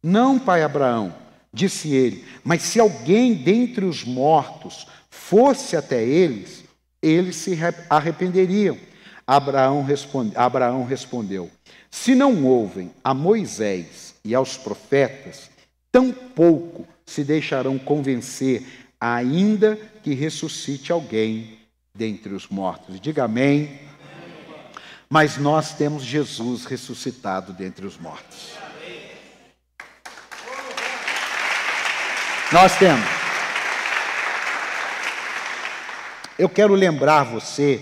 [0.02, 1.14] Não, pai Abraão,
[1.52, 6.64] disse ele, mas se alguém dentre os mortos fosse até eles,
[7.02, 7.58] eles se
[7.88, 8.76] arrependeriam.
[9.26, 11.50] Abraão, responde, Abraão respondeu:
[11.90, 15.50] Se não ouvem a Moisés e aos profetas,
[15.92, 18.66] tampouco se deixarão convencer,
[19.00, 21.58] ainda que ressuscite alguém
[21.94, 23.00] dentre os mortos.
[23.00, 23.78] Diga amém.
[25.08, 28.52] Mas nós temos Jesus ressuscitado dentre os mortos.
[32.52, 33.06] Nós temos.
[36.36, 37.80] Eu quero lembrar você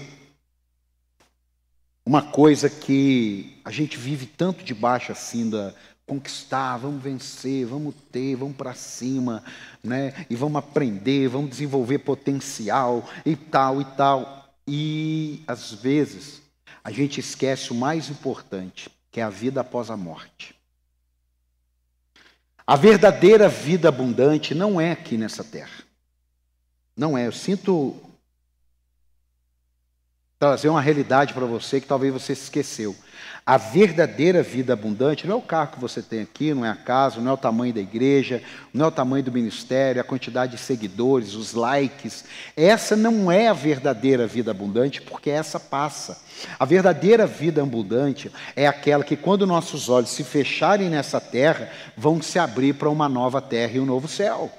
[2.05, 5.73] uma coisa que a gente vive tanto debaixo assim da
[6.07, 9.43] conquistar, vamos vencer, vamos ter, vamos para cima,
[9.83, 10.27] né?
[10.29, 14.49] E vamos aprender, vamos desenvolver potencial e tal e tal.
[14.67, 16.43] E às vezes
[16.85, 20.58] a gente esquece o mais importante, que é a vida após a morte.
[22.69, 25.83] A verdadeira vida abundante não é aqui nessa terra.
[26.95, 27.27] Não é.
[27.27, 27.97] Eu sinto
[30.39, 32.95] trazer uma realidade para você que talvez você esqueceu.
[33.49, 36.75] A verdadeira vida abundante não é o carro que você tem aqui, não é a
[36.75, 38.43] casa, não é o tamanho da igreja,
[38.75, 42.27] não é o tamanho do ministério, a quantidade de seguidores, os likes.
[42.55, 46.21] Essa não é a verdadeira vida abundante, porque essa passa.
[46.61, 52.21] A verdadeira vida abundante é aquela que, quando nossos olhos se fecharem nessa terra, vão
[52.21, 54.53] se abrir para uma nova terra e um novo céu.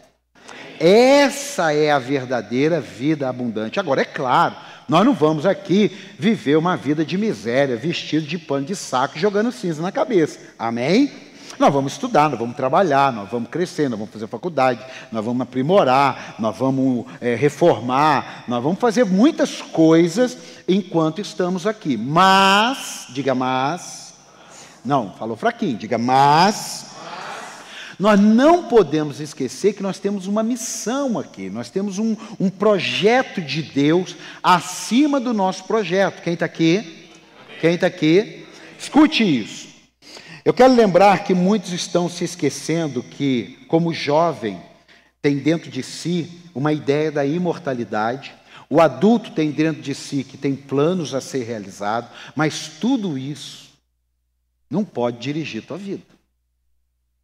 [0.80, 3.80] Essa é a verdadeira vida abundante.
[3.80, 4.56] Agora, é claro,
[4.90, 9.52] nós não vamos aqui viver uma vida de miséria, vestido de pano de saco, jogando
[9.52, 10.40] cinza na cabeça.
[10.58, 11.12] Amém?
[11.60, 14.80] Nós vamos estudar, nós vamos trabalhar, nós vamos crescer, nós vamos fazer faculdade,
[15.12, 21.98] nós vamos aprimorar, nós vamos é, reformar, nós vamos fazer muitas coisas enquanto estamos aqui.
[21.98, 24.14] Mas, diga mas,
[24.86, 26.89] não, falou fraquinho, diga mas,
[28.00, 33.42] nós não podemos esquecer que nós temos uma missão aqui, nós temos um, um projeto
[33.42, 36.22] de Deus acima do nosso projeto.
[36.22, 37.10] Quem está aqui?
[37.60, 38.48] Quem está aqui?
[38.80, 39.68] Escute isso.
[40.46, 44.62] Eu quero lembrar que muitos estão se esquecendo que, como jovem,
[45.22, 48.34] tem dentro de si uma ideia da imortalidade,
[48.70, 53.70] o adulto tem dentro de si que tem planos a ser realizados, mas tudo isso
[54.70, 56.19] não pode dirigir tua vida.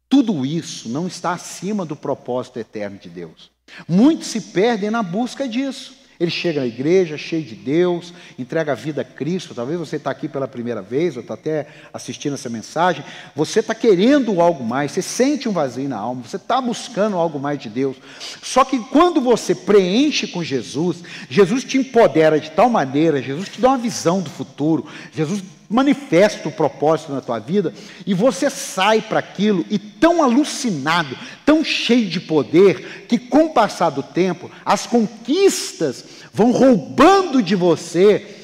[0.08, 3.50] Tudo isso não está acima do propósito eterno de Deus.
[3.88, 5.96] Muitos se perdem na busca disso.
[6.18, 9.54] Ele chega na igreja, cheio de Deus, entrega a vida a Cristo.
[9.54, 13.04] Talvez você está aqui pela primeira vez, ou está até assistindo essa mensagem.
[13.34, 17.38] Você está querendo algo mais, você sente um vazio na alma, você está buscando algo
[17.38, 17.96] mais de Deus.
[18.42, 23.60] Só que quando você preenche com Jesus, Jesus te empodera de tal maneira, Jesus te
[23.60, 27.72] dá uma visão do futuro, Jesus manifesta o propósito na tua vida
[28.06, 33.52] e você sai para aquilo e tão alucinado, tão cheio de poder, que com o
[33.52, 38.36] passar do tempo, as conquistas vão roubando de você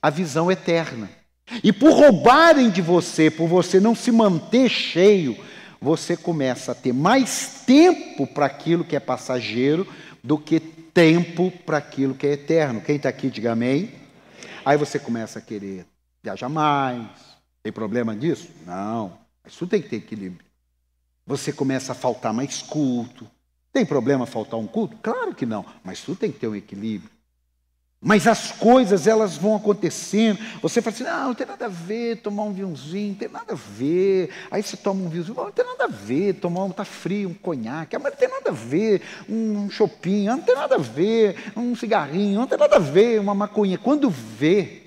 [0.00, 1.10] a visão eterna.
[1.64, 5.36] E por roubarem de você, por você não se manter cheio,
[5.80, 9.86] você começa a ter mais tempo para aquilo que é passageiro
[10.22, 12.80] do que tempo para aquilo que é eterno.
[12.80, 13.90] Quem está aqui, diga amém.
[14.64, 15.86] Aí você começa a querer
[16.22, 17.08] viaja mais.
[17.62, 18.48] Tem problema disso?
[18.66, 19.18] Não.
[19.42, 20.44] Mas tudo tem que ter equilíbrio.
[21.26, 23.26] Você começa a faltar mais culto.
[23.72, 24.96] Tem problema faltar um culto?
[25.02, 27.10] Claro que não, mas tudo tem que ter um equilíbrio.
[28.02, 30.38] Mas as coisas elas vão acontecendo.
[30.62, 33.52] Você fala assim: ah, não tem nada a ver tomar um vinhozinho, não tem nada
[33.52, 34.30] a ver.
[34.50, 37.34] Aí você toma um vinhozinho, não tem nada a ver tomar um, tá frio, um
[37.34, 41.76] conhaque, mas não tem nada a ver um shopping, não tem nada a ver um
[41.76, 43.76] cigarrinho, não tem nada a ver uma maconha.
[43.76, 44.79] Quando vê,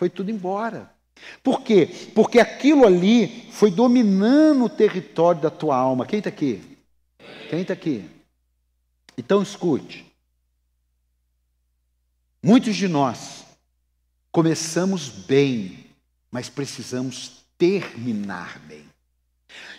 [0.00, 0.90] foi tudo embora.
[1.42, 1.86] Por quê?
[2.14, 6.06] Porque aquilo ali foi dominando o território da tua alma.
[6.06, 6.78] Quem está aqui?
[7.50, 8.08] Quem está aqui?
[9.18, 10.10] Então escute.
[12.42, 13.44] Muitos de nós
[14.32, 15.84] começamos bem,
[16.30, 18.86] mas precisamos terminar bem.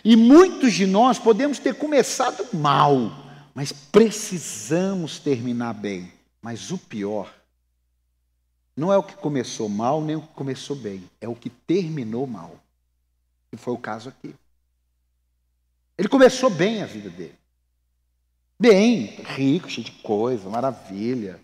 [0.04, 3.10] E muitos de nós podemos ter começado mal,
[3.52, 6.12] mas precisamos terminar bem.
[6.40, 7.41] Mas o pior
[8.76, 11.08] não é o que começou mal, nem o que começou bem.
[11.20, 12.56] É o que terminou mal.
[13.52, 14.34] E foi o caso aqui.
[15.98, 17.34] Ele começou bem a vida dele.
[18.58, 21.38] Bem, rico, cheio de coisa, maravilha.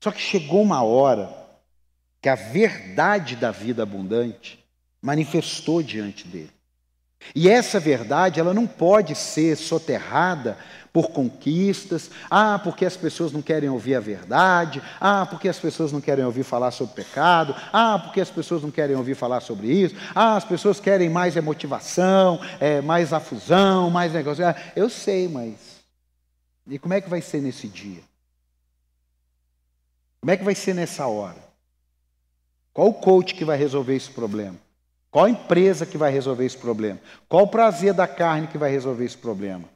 [0.00, 1.34] Só que chegou uma hora
[2.20, 4.64] que a verdade da vida abundante
[5.02, 6.52] manifestou diante dele.
[7.34, 10.58] E essa verdade, ela não pode ser soterrada
[10.94, 15.90] por conquistas, ah, porque as pessoas não querem ouvir a verdade, ah, porque as pessoas
[15.90, 19.66] não querem ouvir falar sobre pecado, ah, porque as pessoas não querem ouvir falar sobre
[19.66, 24.46] isso, ah, as pessoas querem mais motivação, é, mais afusão, mais negócio.
[24.46, 25.82] Ah, eu sei, mas.
[26.64, 28.02] E como é que vai ser nesse dia?
[30.20, 31.42] Como é que vai ser nessa hora?
[32.72, 34.54] Qual o coach que vai resolver esse problema?
[35.10, 37.00] Qual empresa que vai resolver esse problema?
[37.28, 39.74] Qual o prazer da carne que vai resolver esse problema?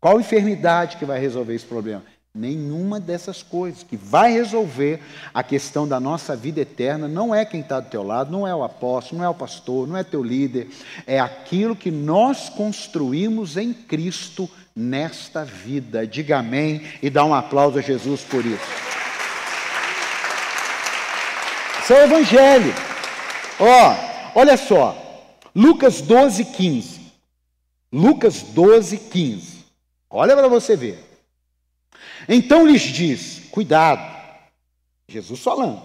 [0.00, 2.02] Qual enfermidade que vai resolver esse problema?
[2.34, 3.82] Nenhuma dessas coisas.
[3.82, 5.02] Que vai resolver
[5.34, 8.54] a questão da nossa vida eterna não é quem está do teu lado, não é
[8.54, 10.68] o apóstolo, não é o pastor, não é teu líder.
[11.06, 16.06] É aquilo que nós construímos em Cristo nesta vida.
[16.06, 18.90] Diga amém e dá um aplauso a Jesus por isso.
[21.82, 22.74] Isso é o Evangelho.
[23.58, 24.96] Ó, olha só.
[25.54, 27.00] Lucas 12, 15.
[27.92, 29.49] Lucas 12, 15.
[30.10, 30.98] Olha para você ver.
[32.28, 34.18] Então lhes diz: cuidado.
[35.08, 35.82] Jesus falando.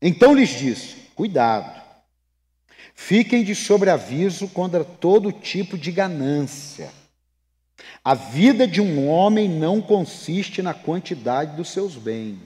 [0.00, 1.82] Então lhes diz: cuidado.
[2.94, 6.90] Fiquem de sobreaviso contra todo tipo de ganância.
[8.04, 12.38] A vida de um homem não consiste na quantidade dos seus bens.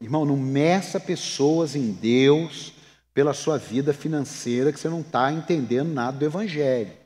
[0.00, 2.72] Irmão, não meça pessoas em Deus
[3.14, 7.01] pela sua vida financeira, que você não está entendendo nada do Evangelho.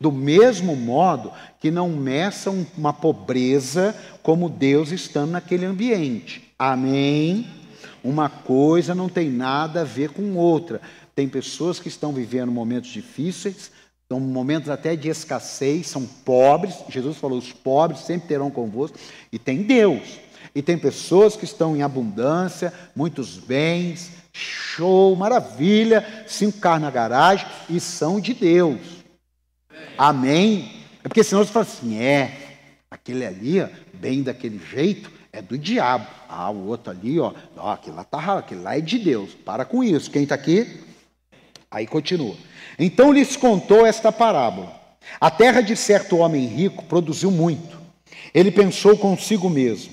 [0.00, 6.52] Do mesmo modo que não meça uma pobreza como Deus estando naquele ambiente.
[6.58, 7.46] Amém?
[8.02, 10.80] Uma coisa não tem nada a ver com outra.
[11.14, 13.70] Tem pessoas que estão vivendo momentos difíceis,
[14.02, 16.74] estão momentos até de escassez, são pobres.
[16.88, 18.98] Jesus falou: os pobres sempre terão convosco.
[19.30, 20.20] E tem Deus.
[20.54, 27.46] E tem pessoas que estão em abundância, muitos bens, show, maravilha, cinco carros na garagem
[27.70, 28.80] e são de Deus.
[29.96, 30.82] Amém?
[31.04, 32.58] É porque senão você fala assim: é,
[32.90, 36.06] aquele ali, bem daquele jeito, é do diabo.
[36.28, 39.34] Ah, o outro ali, ó, ó aquele lá tá aquele lá é de Deus.
[39.34, 40.10] Para com isso.
[40.10, 40.80] Quem está aqui?
[41.70, 42.36] Aí continua.
[42.78, 44.80] Então lhes contou esta parábola.
[45.20, 47.80] A terra de certo homem rico produziu muito.
[48.34, 49.92] Ele pensou consigo mesmo: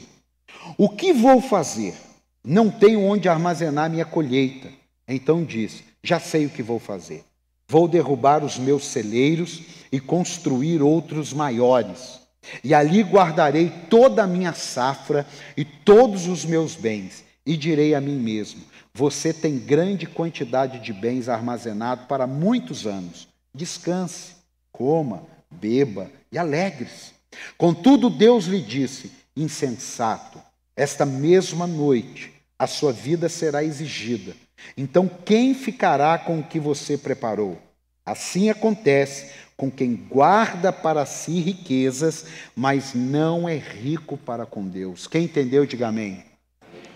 [0.77, 1.95] O que vou fazer?
[2.43, 4.69] Não tenho onde armazenar minha colheita.
[5.07, 7.23] Então disse: Já sei o que vou fazer.
[7.71, 9.61] Vou derrubar os meus celeiros
[9.91, 12.19] e construir outros maiores.
[12.63, 15.23] E ali guardarei toda a minha safra
[15.55, 17.23] e todos os meus bens.
[17.45, 23.27] E direi a mim mesmo: você tem grande quantidade de bens armazenados para muitos anos.
[23.53, 24.33] Descanse,
[24.71, 27.11] coma, beba e alegre-se.
[27.55, 30.41] Contudo, Deus lhe disse: insensato,
[30.75, 34.35] esta mesma noite a sua vida será exigida.
[34.77, 37.57] Então, quem ficará com o que você preparou?
[38.05, 45.05] Assim acontece com quem guarda para si riquezas, mas não é rico para com Deus.
[45.05, 46.23] Quem entendeu, diga amém.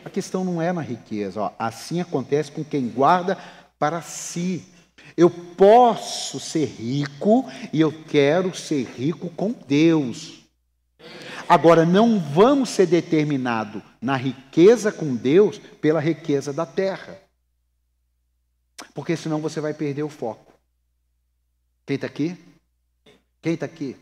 [0.05, 1.41] A questão não é na riqueza.
[1.41, 1.51] Ó.
[1.59, 3.37] Assim acontece com quem guarda
[3.77, 4.63] para si.
[5.15, 10.43] Eu posso ser rico e eu quero ser rico com Deus.
[11.47, 17.22] Agora, não vamos ser determinados na riqueza com Deus pela riqueza da terra.
[18.93, 20.53] Porque senão você vai perder o foco.
[21.85, 22.37] Quem está aqui?
[23.41, 23.97] Quem está aqui?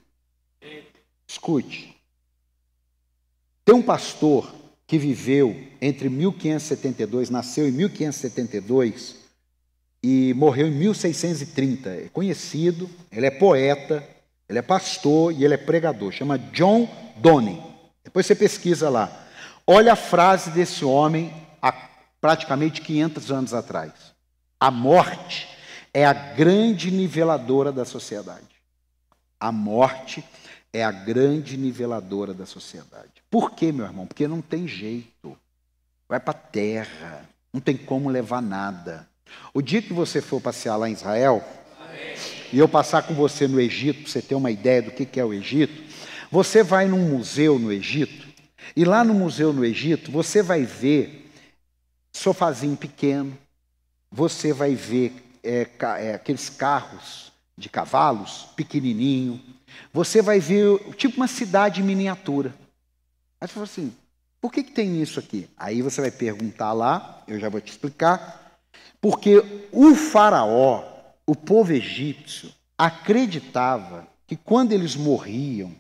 [1.28, 1.96] Escute.
[3.66, 4.54] Tem um pastor
[4.86, 9.16] que viveu entre 1572, nasceu em 1572
[10.04, 11.90] e morreu em 1630.
[11.90, 14.08] É conhecido, ele é poeta,
[14.50, 16.12] ele é pastor e ele é pregador.
[16.12, 17.64] Chama John Donne.
[18.04, 19.28] Depois você pesquisa lá.
[19.66, 21.72] Olha a frase desse homem há
[22.20, 24.11] praticamente 500 anos atrás.
[24.62, 25.48] A morte
[25.92, 28.46] é a grande niveladora da sociedade.
[29.40, 30.24] A morte
[30.72, 33.24] é a grande niveladora da sociedade.
[33.28, 34.06] Por quê, meu irmão?
[34.06, 35.36] Porque não tem jeito.
[36.08, 37.28] Vai para a terra.
[37.52, 39.10] Não tem como levar nada.
[39.52, 41.44] O dia que você for passear lá em Israel,
[41.80, 42.16] Amém.
[42.54, 45.26] e eu passar com você no Egito, para você ter uma ideia do que é
[45.26, 45.84] o Egito,
[46.30, 48.28] você vai num museu no Egito,
[48.76, 51.34] e lá no museu no Egito, você vai ver
[52.14, 53.36] sofazinho pequeno,
[54.12, 55.68] você vai ver é,
[56.00, 59.40] é, aqueles carros de cavalos pequenininho,
[59.94, 62.54] você vai ver tipo uma cidade miniatura.
[63.40, 63.94] Aí você fala assim:
[64.42, 65.48] por que, que tem isso aqui?
[65.58, 68.40] Aí você vai perguntar lá, eu já vou te explicar.
[69.00, 70.84] Porque o faraó,
[71.26, 75.72] o povo egípcio, acreditava que quando eles morriam,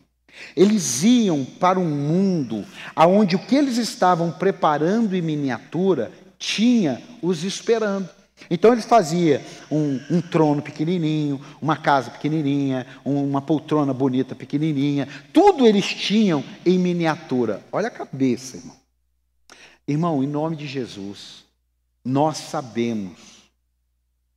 [0.55, 2.65] eles iam para um mundo
[2.95, 8.09] onde o que eles estavam preparando em miniatura tinha os esperando.
[8.49, 15.65] Então ele fazia um, um, trono pequenininho, uma casa pequenininha, uma poltrona bonita pequenininha, tudo
[15.65, 17.61] eles tinham em miniatura.
[17.71, 18.75] Olha a cabeça, irmão.
[19.87, 21.43] Irmão, em nome de Jesus,
[22.03, 23.19] nós sabemos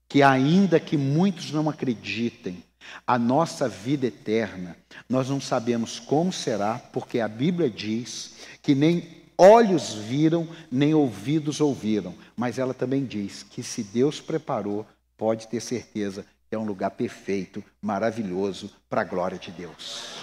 [0.08, 2.62] que ainda que muitos não acreditem,
[3.06, 4.76] a nossa vida eterna,
[5.08, 11.60] nós não sabemos como será, porque a Bíblia diz que nem olhos viram, nem ouvidos
[11.60, 12.14] ouviram.
[12.36, 16.90] Mas ela também diz que se Deus preparou, pode ter certeza que é um lugar
[16.90, 20.16] perfeito, maravilhoso, para a glória de Deus.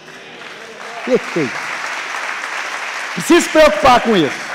[1.05, 1.53] Perfeito.
[3.13, 4.51] Precisa se preocupar com isso.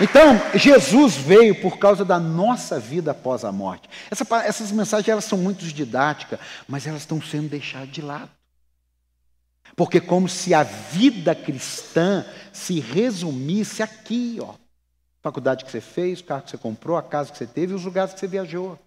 [0.00, 3.88] Então, Jesus veio por causa da nossa vida após a morte.
[4.10, 8.28] Essa, essas mensagens elas são muito didáticas, mas elas estão sendo deixadas de lado.
[9.76, 14.54] Porque como se a vida cristã se resumisse aqui, ó.
[15.22, 17.84] Faculdade que você fez, o carro que você comprou, a casa que você teve os
[17.84, 18.78] lugares que você viajou.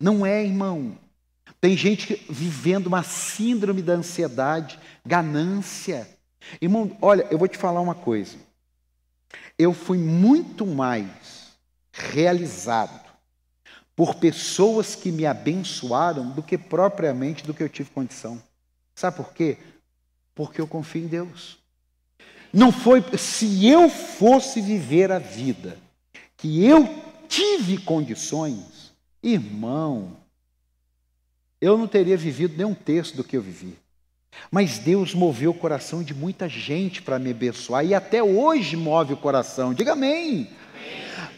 [0.00, 0.96] Não é, irmão.
[1.60, 6.08] Tem gente vivendo uma síndrome da ansiedade, ganância.
[6.60, 8.36] Irmão, olha, eu vou te falar uma coisa.
[9.58, 11.58] Eu fui muito mais
[11.92, 13.08] realizado
[13.94, 18.40] por pessoas que me abençoaram do que propriamente do que eu tive condição.
[18.94, 19.58] Sabe por quê?
[20.38, 21.58] Porque eu confio em Deus.
[22.52, 25.76] Não foi se eu fosse viver a vida
[26.36, 26.88] que eu
[27.28, 30.16] tive condições, irmão,
[31.60, 33.76] eu não teria vivido nem um terço do que eu vivi.
[34.48, 39.14] Mas Deus moveu o coração de muita gente para me abençoar e até hoje move
[39.14, 39.74] o coração.
[39.74, 40.22] Diga amém.
[40.22, 40.50] amém.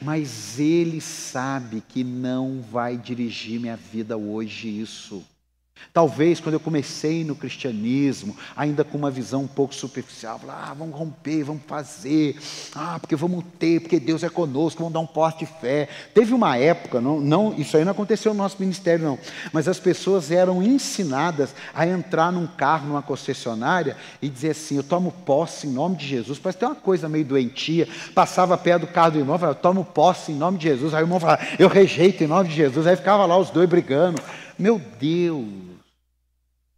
[0.03, 5.24] Mas Ele sabe que não vai dirigir minha vida hoje isso.
[5.93, 10.97] Talvez quando eu comecei no cristianismo, ainda com uma visão um pouco superficial, ah, vamos
[10.97, 12.37] romper, vamos fazer,
[12.74, 15.89] ah, porque vamos ter, porque Deus é conosco, vamos dar um porte de fé.
[16.14, 19.18] Teve uma época, não, não, isso aí não aconteceu no nosso ministério, não,
[19.53, 24.85] mas as pessoas eram ensinadas a entrar num carro, numa concessionária, e dizer assim: eu
[24.85, 26.39] tomo posse em nome de Jesus.
[26.39, 29.85] Parece tem uma coisa meio doentia, passava perto do carro do irmão, falava, eu tomo
[29.85, 30.95] posse em nome de Jesus.
[30.95, 32.87] Aí o irmão falava, eu rejeito em nome de Jesus.
[32.87, 34.22] Aí ficava lá os dois brigando.
[34.61, 35.48] Meu Deus,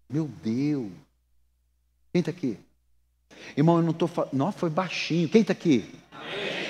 [0.08, 0.92] meu Deus.
[2.12, 2.56] Quem está aqui?
[3.56, 4.32] Irmão, eu não estou falando.
[4.32, 5.28] Não, foi baixinho.
[5.28, 5.92] Quem está aqui?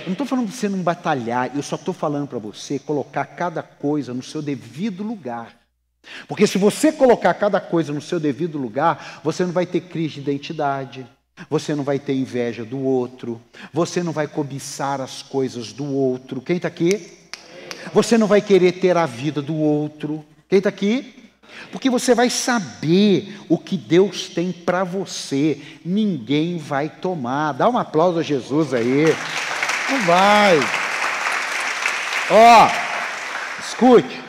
[0.00, 3.26] Eu não estou falando para você não batalhar, eu só estou falando para você colocar
[3.26, 5.54] cada coisa no seu devido lugar.
[6.26, 10.14] Porque se você colocar cada coisa no seu devido lugar, você não vai ter crise
[10.14, 11.06] de identidade,
[11.50, 13.38] você não vai ter inveja do outro,
[13.70, 16.40] você não vai cobiçar as coisas do outro.
[16.40, 17.18] Quem está aqui?
[17.92, 20.24] Você não vai querer ter a vida do outro.
[20.52, 21.14] Quem está aqui?
[21.70, 25.58] Porque você vai saber o que Deus tem para você.
[25.82, 27.54] Ninguém vai tomar.
[27.54, 29.06] Dá um aplauso a Jesus aí.
[29.90, 30.58] Não vai.
[32.30, 34.22] Ó, oh, escute.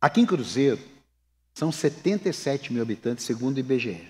[0.00, 0.80] Aqui em Cruzeiro,
[1.52, 4.08] são 77 mil habitantes, segundo o IBGE.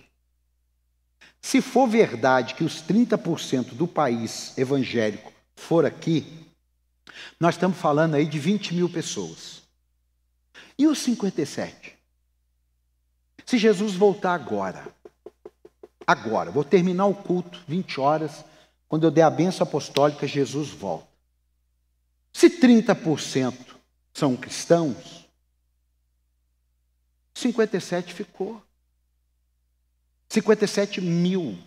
[1.42, 6.39] Se for verdade que os 30% do país evangélico for aqui,
[7.38, 9.62] nós estamos falando aí de 20 mil pessoas.
[10.78, 11.96] E os 57?
[13.44, 14.86] Se Jesus voltar agora,
[16.06, 18.44] agora, vou terminar o culto, 20 horas,
[18.88, 21.08] quando eu der a benção apostólica, Jesus volta.
[22.32, 23.54] Se 30%
[24.12, 25.28] são cristãos,
[27.34, 28.62] 57 ficou.
[30.28, 31.58] 57 mil.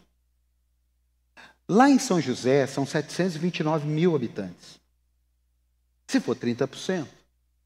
[1.68, 4.80] Lá em São José são 729 mil habitantes.
[6.08, 7.08] Se for 30%,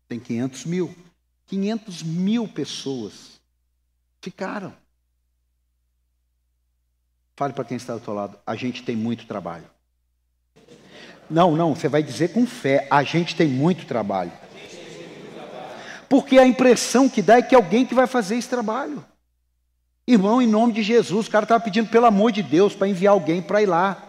[0.07, 0.95] tem 500 mil.
[1.47, 3.39] 500 mil pessoas
[4.21, 4.73] ficaram.
[7.35, 9.69] Fale para quem está do outro lado, a gente tem muito trabalho.
[11.29, 14.31] Não, não, você vai dizer com fé, a gente tem muito trabalho.
[16.09, 19.05] Porque a impressão que dá é que alguém que vai fazer esse trabalho.
[20.07, 23.13] Irmão, em nome de Jesus, o cara estava pedindo pelo amor de Deus para enviar
[23.13, 24.06] alguém para ir lá.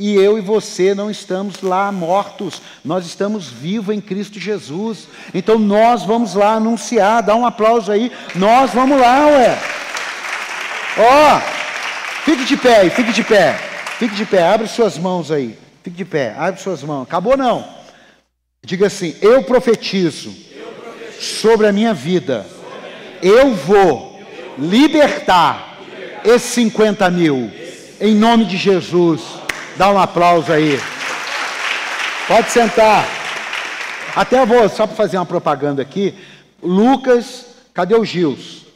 [0.00, 5.06] E eu e você não estamos lá mortos, nós estamos vivos em Cristo Jesus.
[5.34, 9.58] Então nós vamos lá anunciar, dá um aplauso aí, nós vamos lá, ué.
[10.96, 11.40] Ó, oh,
[12.24, 13.58] fique de pé aí, fique de pé,
[13.98, 17.02] fique de pé, abre suas mãos aí, fique de pé, abre suas mãos.
[17.02, 17.68] Acabou não?
[18.64, 20.34] Diga assim: eu profetizo,
[21.20, 22.46] sobre a minha vida,
[23.22, 24.18] eu vou
[24.58, 25.78] libertar
[26.24, 27.50] esses 50 mil,
[28.00, 29.40] em nome de Jesus.
[29.76, 30.78] Dá um aplauso aí.
[32.26, 33.06] Pode sentar.
[34.14, 36.14] Até vou, só para fazer uma propaganda aqui.
[36.62, 38.66] Lucas, cadê o Gils?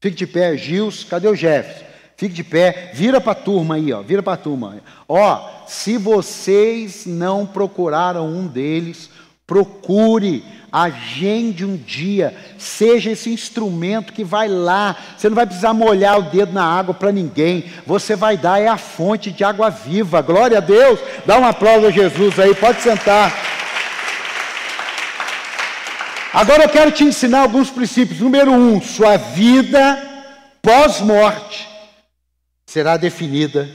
[0.00, 1.84] Fique de pé, Gils, cadê o Jefferson?
[2.16, 4.76] Fique de pé, vira para a turma aí, ó, vira para a turma.
[5.08, 9.10] Ó, se vocês não procuraram um deles,
[9.46, 14.96] procure Agende um dia, seja esse instrumento que vai lá.
[15.16, 17.72] Você não vai precisar molhar o dedo na água para ninguém.
[17.86, 20.20] Você vai dar é a fonte de água viva.
[20.20, 20.98] Glória a Deus.
[21.24, 22.52] Dá um aplauso a Jesus aí.
[22.56, 23.32] Pode sentar.
[26.32, 28.18] Agora eu quero te ensinar alguns princípios.
[28.18, 29.96] Número um, sua vida
[30.60, 31.68] pós-morte
[32.66, 33.70] será definida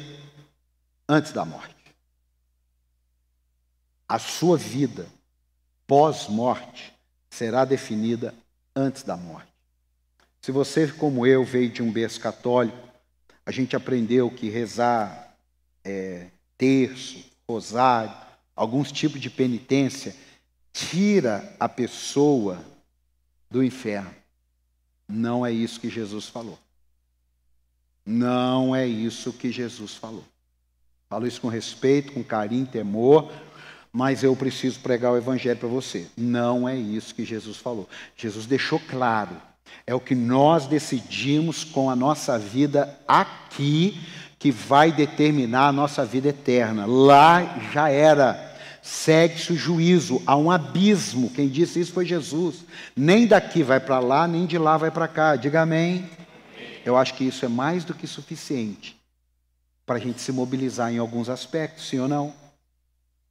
[1.07, 1.69] antes da morte.
[4.05, 5.07] A sua vida
[5.89, 6.93] pós-morte
[7.31, 8.35] será definida
[8.75, 9.51] antes da morte.
[10.39, 12.77] Se você, como eu, veio de um berço católico,
[13.43, 15.35] a gente aprendeu que rezar
[15.83, 18.15] é, terço, rosário,
[18.55, 20.15] alguns tipos de penitência,
[20.71, 22.63] tira a pessoa
[23.49, 24.13] do inferno.
[25.07, 26.59] Não é isso que Jesus falou.
[28.05, 30.23] Não é isso que Jesus falou.
[31.09, 33.33] Falo isso com respeito, com carinho, temor,
[33.91, 36.07] mas eu preciso pregar o evangelho para você.
[36.15, 37.89] Não é isso que Jesus falou.
[38.15, 39.35] Jesus deixou claro.
[39.85, 43.99] É o que nós decidimos com a nossa vida aqui
[44.37, 46.85] que vai determinar a nossa vida eterna.
[46.85, 48.47] Lá já era.
[48.81, 51.29] Segue-se o juízo, há um abismo.
[51.31, 52.63] Quem disse isso foi Jesus.
[52.95, 55.35] Nem daqui vai para lá, nem de lá vai para cá.
[55.35, 56.09] Diga amém.
[56.85, 58.97] Eu acho que isso é mais do que suficiente
[59.85, 62.33] para a gente se mobilizar em alguns aspectos, sim ou não?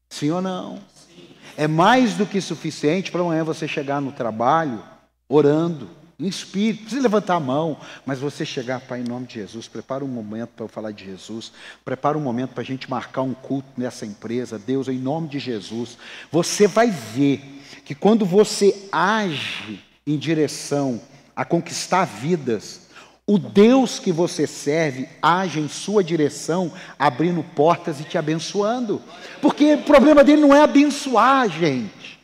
[0.09, 0.77] Sim ou não?
[0.95, 1.29] Sim.
[1.57, 4.83] É mais do que suficiente para amanhã você chegar no trabalho
[5.29, 5.89] orando,
[6.21, 10.05] em espírito, precisa levantar a mão, mas você chegar, Pai, em nome de Jesus, prepara
[10.05, 11.53] um momento para eu falar de Jesus,
[11.85, 15.39] prepara um momento para a gente marcar um culto nessa empresa, Deus, em nome de
[15.39, 15.97] Jesus.
[16.33, 21.01] Você vai ver que quando você age em direção
[21.37, 22.88] a conquistar vidas,
[23.29, 29.03] o Deus que você serve age em sua direção, abrindo portas e te abençoando.
[29.43, 32.19] Porque o problema dele não é abençoar, gente.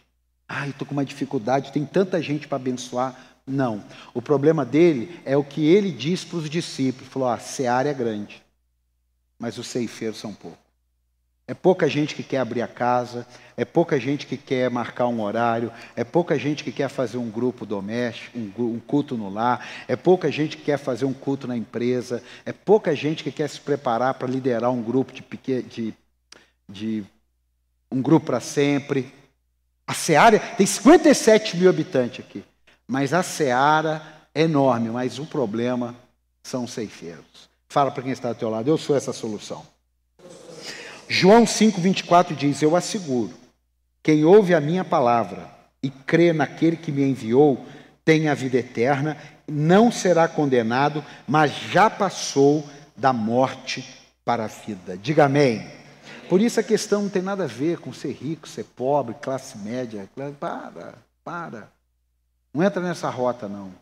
[0.49, 3.15] Ai, estou com uma dificuldade, tem tanta gente para abençoar.
[3.47, 3.85] Não.
[4.15, 7.95] O problema dele é o que ele diz para os discípulos: falou, a seara é
[7.95, 8.43] grande,
[9.39, 10.64] mas os ceifeiros são poucos.
[11.47, 15.21] É pouca gente que quer abrir a casa, é pouca gente que quer marcar um
[15.21, 19.95] horário, é pouca gente que quer fazer um grupo doméstico, um, culto no lar, é
[19.95, 23.61] pouca gente que quer fazer um culto na empresa, é pouca gente que quer se
[23.61, 25.23] preparar para liderar um grupo de,
[25.63, 25.95] de,
[26.67, 27.05] de
[27.93, 29.13] um grupo para sempre.
[29.87, 32.43] A Seara tem 57 mil habitantes aqui,
[32.89, 34.01] mas a Seara
[34.35, 35.95] é enorme, mas o problema
[36.43, 37.51] são os ceifeiros.
[37.69, 39.74] Fala para quem está do teu lado, eu sou essa solução.
[41.09, 43.33] João 5,24 diz: Eu asseguro,
[44.03, 45.51] quem ouve a minha palavra
[45.83, 47.65] e crê naquele que me enviou,
[48.05, 52.65] tem a vida eterna, não será condenado, mas já passou
[52.97, 53.85] da morte
[54.25, 54.97] para a vida.
[54.97, 55.67] Diga amém.
[56.29, 59.59] Por isso a questão não tem nada a ver com ser rico, ser pobre, classe
[59.59, 60.09] média.
[60.41, 61.69] Para, para.
[62.53, 63.73] Não entra nessa rota, não.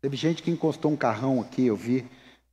[0.00, 2.06] Teve gente que encostou um carrão aqui, eu vi.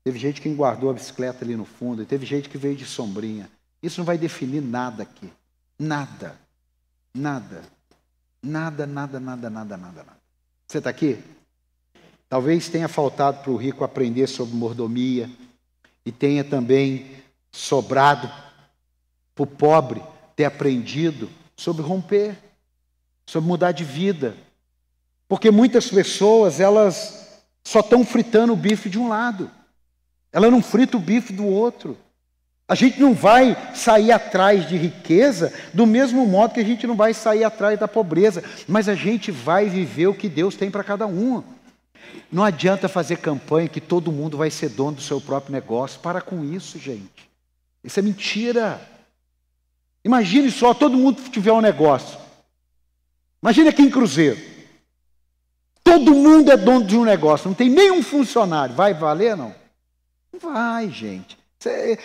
[0.04, 2.02] Teve gente que guardou a bicicleta ali no fundo.
[2.02, 3.50] E teve gente que veio de sombrinha.
[3.86, 5.32] Isso não vai definir nada aqui.
[5.78, 6.36] Nada.
[7.14, 7.62] Nada.
[8.42, 10.18] Nada, nada, nada, nada, nada, nada.
[10.68, 11.20] Você está aqui?
[12.28, 15.30] Talvez tenha faltado para o rico aprender sobre mordomia
[16.04, 18.28] e tenha também sobrado
[19.36, 20.02] para o pobre
[20.36, 22.36] ter aprendido sobre romper,
[23.24, 24.36] sobre mudar de vida.
[25.28, 29.52] Porque muitas pessoas, elas só estão fritando o bife de um lado.
[30.34, 31.96] Ela não frita o bife do outro.
[32.68, 36.96] A gente não vai sair atrás de riqueza do mesmo modo que a gente não
[36.96, 40.84] vai sair atrás da pobreza, mas a gente vai viver o que Deus tem para
[40.84, 41.44] cada um.
[42.32, 46.00] Não adianta fazer campanha que todo mundo vai ser dono do seu próprio negócio.
[46.00, 47.30] Para com isso, gente.
[47.84, 48.82] Isso é mentira.
[50.04, 52.18] Imagine só, todo mundo tiver um negócio.
[53.44, 54.40] Imagine aqui em Cruzeiro.
[55.84, 58.74] Todo mundo é dono de um negócio, não tem nenhum funcionário.
[58.74, 59.54] Vai valer, não?
[60.34, 61.38] Não vai, gente.
[61.70, 61.98] É,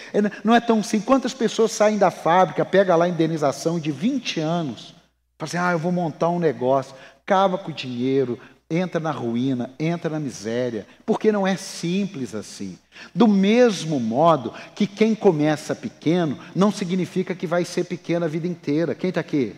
[0.42, 1.06] não é tão simples.
[1.06, 4.94] Quantas pessoas saem da fábrica, pega lá a indenização de 20 anos,
[5.36, 6.94] para assim, ah, eu vou montar um negócio,
[7.24, 8.38] cava com o dinheiro,
[8.70, 12.78] entra na ruína, entra na miséria, porque não é simples assim.
[13.14, 18.46] Do mesmo modo que quem começa pequeno não significa que vai ser pequeno a vida
[18.46, 18.94] inteira.
[18.94, 19.56] Quem está aqui?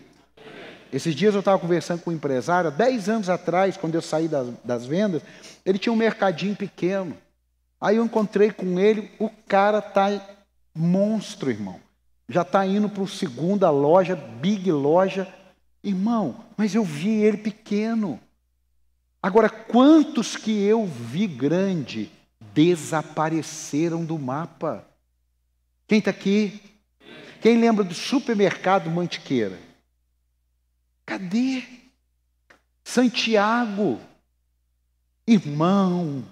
[0.90, 4.28] Esses dias eu estava conversando com um empresário, há 10 anos atrás, quando eu saí
[4.28, 5.22] das, das vendas,
[5.64, 7.16] ele tinha um mercadinho pequeno.
[7.82, 10.08] Aí eu encontrei com ele, o cara está
[10.72, 11.80] monstro, irmão.
[12.28, 15.26] Já está indo para o segunda loja, big loja.
[15.82, 18.20] Irmão, mas eu vi ele pequeno.
[19.20, 22.08] Agora, quantos que eu vi grande
[22.54, 24.86] desapareceram do mapa?
[25.88, 26.62] Quem está aqui?
[27.40, 29.58] Quem lembra do supermercado Mantiqueira?
[31.04, 31.64] Cadê?
[32.84, 33.98] Santiago,
[35.26, 36.24] irmão,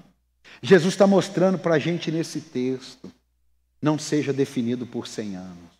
[0.63, 3.11] Jesus está mostrando para a gente nesse texto:
[3.81, 5.71] não seja definido por 100 anos,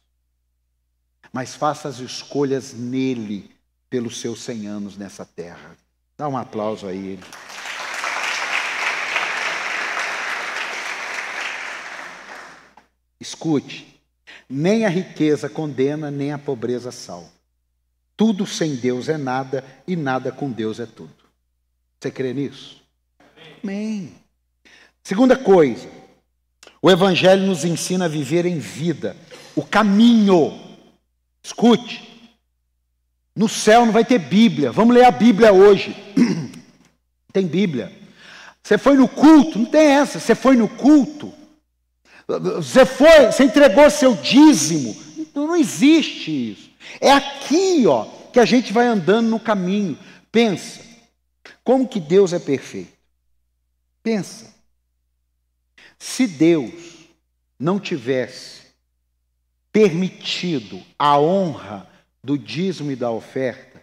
[1.33, 3.51] mas faça as escolhas nele
[3.89, 5.77] pelos seus 100 anos nessa terra.
[6.17, 7.23] Dá um aplauso a ele.
[13.19, 14.01] Escute,
[14.49, 17.31] nem a riqueza condena, nem a pobreza salva.
[18.17, 21.15] Tudo sem Deus é nada e nada com Deus é tudo.
[21.99, 22.83] Você crê nisso?
[23.63, 24.15] Amém.
[25.11, 25.89] Segunda coisa,
[26.81, 29.17] o Evangelho nos ensina a viver em vida,
[29.57, 30.57] o caminho.
[31.43, 32.31] Escute,
[33.35, 35.97] no céu não vai ter Bíblia, vamos ler a Bíblia hoje.
[37.33, 37.93] tem Bíblia.
[38.63, 41.35] Você foi no culto, não tem essa, você foi no culto.
[42.29, 44.97] Você foi, você entregou seu dízimo.
[45.35, 46.71] Não, não existe isso.
[47.01, 49.99] É aqui, ó, que a gente vai andando no caminho.
[50.31, 50.81] Pensa,
[51.65, 52.93] como que Deus é perfeito?
[54.05, 54.60] Pensa.
[56.01, 57.11] Se Deus
[57.59, 58.63] não tivesse
[59.71, 61.87] permitido a honra
[62.25, 63.83] do dízimo e da oferta,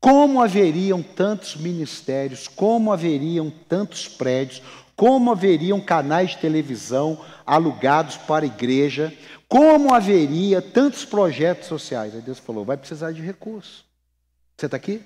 [0.00, 4.62] como haveriam tantos ministérios, como haveriam tantos prédios,
[4.94, 9.12] como haveriam canais de televisão alugados para a igreja,
[9.48, 12.14] como haveria tantos projetos sociais.
[12.14, 13.84] Aí Deus falou: vai precisar de recurso.
[14.56, 15.02] Você está aqui?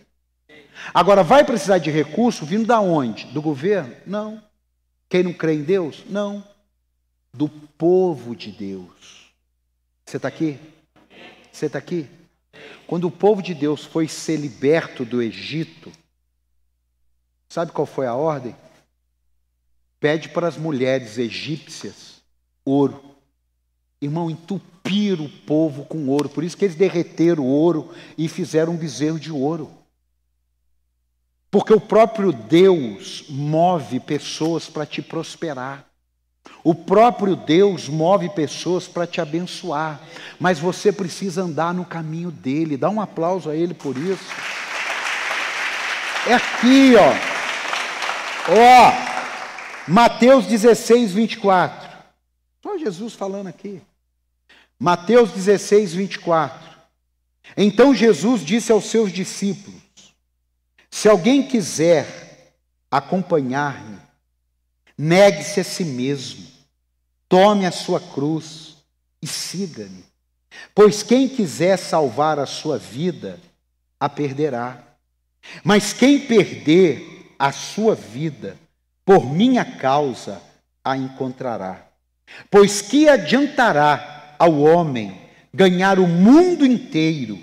[0.93, 3.25] Agora, vai precisar de recurso vindo da onde?
[3.29, 3.97] Do governo?
[4.07, 4.50] Não.
[5.11, 6.05] Quem não crê em Deus?
[6.09, 6.43] Não.
[7.35, 9.33] Do povo de Deus.
[10.07, 10.57] Você está aqui?
[11.53, 12.09] Você está aqui?
[12.87, 15.91] Quando o povo de Deus foi ser liberto do Egito,
[17.49, 18.55] sabe qual foi a ordem?
[19.99, 22.23] Pede para as mulheres egípcias
[22.65, 23.03] ouro.
[24.01, 26.29] Irmão, entupiram o povo com ouro.
[26.29, 29.71] Por isso que eles derreteram o ouro e fizeram um bezerro de ouro.
[31.51, 35.85] Porque o próprio Deus move pessoas para te prosperar.
[36.63, 40.01] O próprio Deus move pessoas para te abençoar,
[40.39, 42.77] mas você precisa andar no caminho dele.
[42.77, 44.25] Dá um aplauso a ele por isso.
[46.27, 47.31] É aqui, ó.
[48.53, 48.93] Ó,
[49.89, 51.89] Mateus 16, 24.
[52.63, 53.81] Só Jesus falando aqui.
[54.79, 56.71] Mateus 16, 24.
[57.57, 59.80] Então Jesus disse aos seus discípulos:
[60.91, 62.55] Se alguém quiser
[62.91, 63.99] acompanhar-me,
[64.99, 66.51] negue-se a si mesmo
[67.31, 68.79] Tome a sua cruz
[69.23, 70.05] e siga-me.
[70.75, 73.39] Pois quem quiser salvar a sua vida,
[74.01, 74.83] a perderá.
[75.63, 78.57] Mas quem perder a sua vida,
[79.05, 80.43] por minha causa,
[80.85, 81.87] a encontrará.
[82.51, 85.17] Pois que adiantará ao homem
[85.55, 87.39] ganhar o mundo inteiro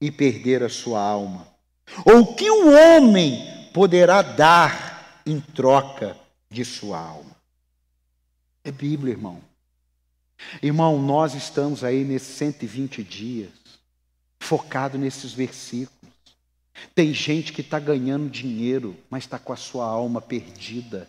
[0.00, 1.46] e perder a sua alma?
[2.04, 6.16] Ou que o homem poderá dar em troca
[6.50, 7.36] de sua alma?
[8.64, 9.40] É Bíblia, irmão.
[10.62, 13.50] Irmão, nós estamos aí nesses 120 dias,
[14.40, 15.96] focado nesses versículos.
[16.94, 21.08] Tem gente que está ganhando dinheiro, mas está com a sua alma perdida.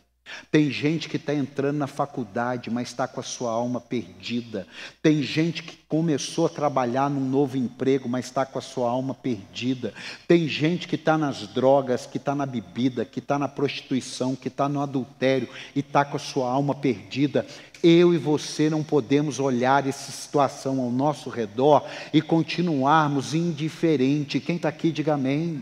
[0.52, 4.68] Tem gente que está entrando na faculdade, mas está com a sua alma perdida.
[5.02, 9.14] Tem gente que começou a trabalhar num novo emprego, mas está com a sua alma
[9.14, 9.94] perdida.
[10.28, 14.48] Tem gente que está nas drogas, que está na bebida, que está na prostituição, que
[14.48, 17.46] está no adultério e está com a sua alma perdida.
[17.84, 24.40] Eu e você não podemos olhar essa situação ao nosso redor e continuarmos indiferente.
[24.40, 25.62] Quem está aqui, diga amém.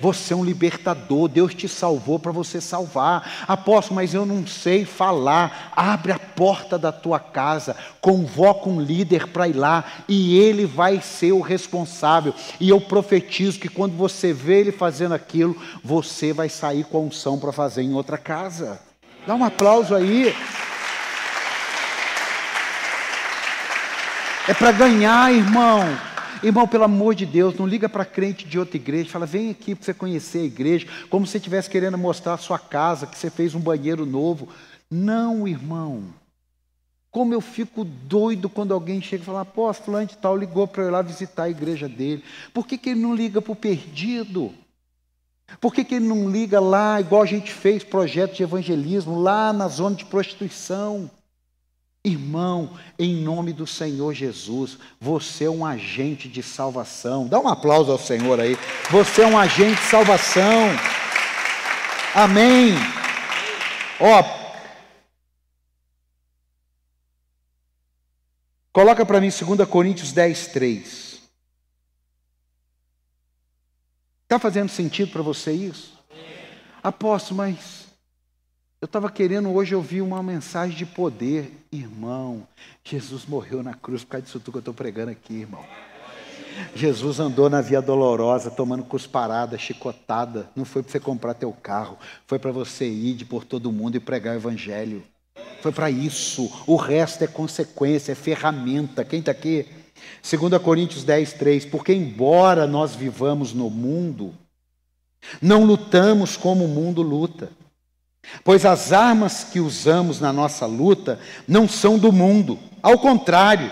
[0.00, 3.44] Você é um libertador, Deus te salvou para você salvar.
[3.46, 5.72] Apóstolo, mas eu não sei falar.
[5.76, 11.00] Abre a porta da tua casa, convoca um líder para ir lá e ele vai
[11.00, 12.34] ser o responsável.
[12.58, 17.00] E eu profetizo que quando você vê ele fazendo aquilo, você vai sair com a
[17.00, 18.80] unção para fazer em outra casa.
[19.26, 20.34] Dá um aplauso aí.
[24.48, 26.09] É para ganhar, irmão.
[26.42, 29.74] Irmão, pelo amor de Deus, não liga para crente de outra igreja, fala, vem aqui
[29.74, 33.18] para você conhecer a igreja, como se você estivesse querendo mostrar a sua casa, que
[33.18, 34.48] você fez um banheiro novo.
[34.90, 36.04] Não, irmão.
[37.10, 40.88] Como eu fico doido quando alguém chega e fala, fulano de tal ligou para eu
[40.88, 42.24] ir lá visitar a igreja dele.
[42.54, 44.54] Por que, que ele não liga para o perdido?
[45.60, 49.52] Por que, que ele não liga lá, igual a gente fez projeto de evangelismo, lá
[49.52, 51.10] na zona de prostituição?
[52.02, 57.28] Irmão, em nome do Senhor Jesus, você é um agente de salvação.
[57.28, 58.56] Dá um aplauso ao Senhor aí.
[58.90, 60.70] Você é um agente de salvação.
[62.14, 62.72] Amém.
[64.00, 64.24] Ó,
[68.72, 71.20] coloca para mim 2 Coríntios 10, 3.
[74.22, 75.92] Está fazendo sentido para você isso?
[76.82, 77.89] Apóstolo, mas
[78.80, 81.52] eu estava querendo hoje ouvir uma mensagem de poder.
[81.70, 82.46] Irmão,
[82.82, 85.62] Jesus morreu na cruz por causa disso tudo que eu estou pregando aqui, irmão.
[86.74, 90.48] Jesus andou na via dolorosa, tomando cusparada, chicotada.
[90.56, 93.96] Não foi para você comprar teu carro, foi para você ir de por todo mundo
[93.96, 95.02] e pregar o evangelho.
[95.60, 96.50] Foi para isso.
[96.66, 99.04] O resto é consequência, é ferramenta.
[99.04, 99.66] Quem está aqui?
[100.22, 101.66] 2 Coríntios 10, 3.
[101.66, 104.32] Porque embora nós vivamos no mundo,
[105.40, 107.59] não lutamos como o mundo luta.
[108.44, 111.18] Pois as armas que usamos na nossa luta
[111.48, 113.70] não são do mundo, ao contrário,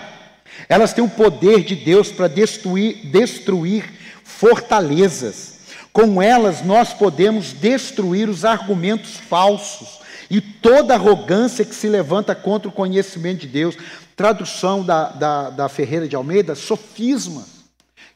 [0.67, 3.85] elas têm o poder de Deus para destruir, destruir
[4.23, 5.59] fortalezas.
[5.91, 12.69] Com elas nós podemos destruir os argumentos falsos e toda arrogância que se levanta contra
[12.69, 13.75] o conhecimento de Deus.
[14.15, 17.59] Tradução da, da, da Ferreira de Almeida, sofismas.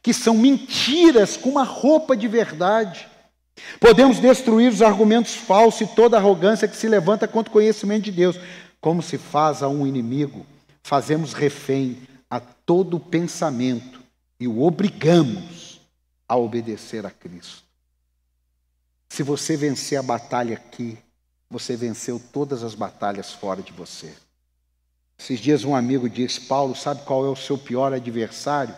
[0.03, 3.07] que são mentiras com uma roupa de verdade.
[3.79, 8.11] Podemos destruir os argumentos falsos e toda arrogância que se levanta contra o conhecimento de
[8.11, 8.39] Deus.
[8.81, 10.45] Como se faz a um inimigo,
[10.81, 11.97] fazemos refém
[12.29, 14.01] a todo pensamento
[14.39, 15.79] e o obrigamos
[16.27, 17.63] a obedecer a Cristo.
[19.09, 20.97] Se você vencer a batalha aqui,
[21.49, 24.11] você venceu todas as batalhas fora de você.
[25.17, 28.75] Esses dias um amigo disse: Paulo, sabe qual é o seu pior adversário?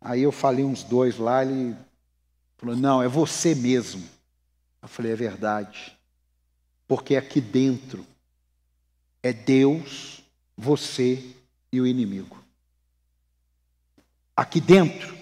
[0.00, 1.76] Aí eu falei uns dois lá, ele
[2.56, 4.04] falou: Não, é você mesmo.
[4.82, 5.96] Eu falei: É verdade.
[6.86, 8.06] Porque aqui dentro
[9.22, 10.22] é Deus,
[10.56, 11.22] você
[11.72, 12.42] e o inimigo.
[14.36, 15.16] Aqui dentro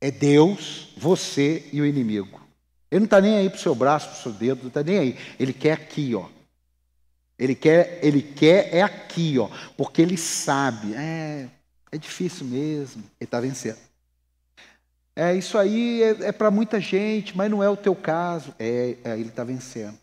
[0.00, 2.40] é Deus, você e o inimigo.
[2.90, 4.82] Ele não está nem aí para o seu braço, para o seu dedo, não está
[4.82, 5.18] nem aí.
[5.38, 6.28] Ele quer aqui, ó.
[7.38, 11.48] Ele quer, ele quer é aqui, ó, porque ele sabe, é,
[11.90, 13.78] é difícil mesmo, ele está vencendo.
[15.16, 18.54] É, isso aí é, é para muita gente, mas não é o teu caso.
[18.58, 19.98] É, é ele está vencendo.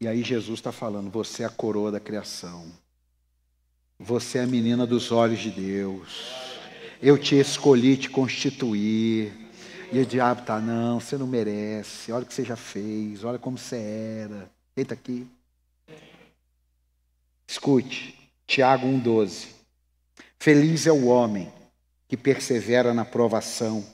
[0.00, 2.66] E aí Jesus está falando: você é a coroa da criação.
[3.98, 6.46] Você é a menina dos olhos de Deus.
[7.00, 9.32] Eu te escolhi te constituir.
[9.92, 12.12] E o diabo está, não, você não merece.
[12.12, 14.50] Olha o que você já fez, olha como você era.
[14.76, 15.26] Eita aqui.
[17.46, 19.46] Escute, Tiago 1,12.
[20.38, 21.50] Feliz é o homem
[22.08, 23.84] que persevera na provação,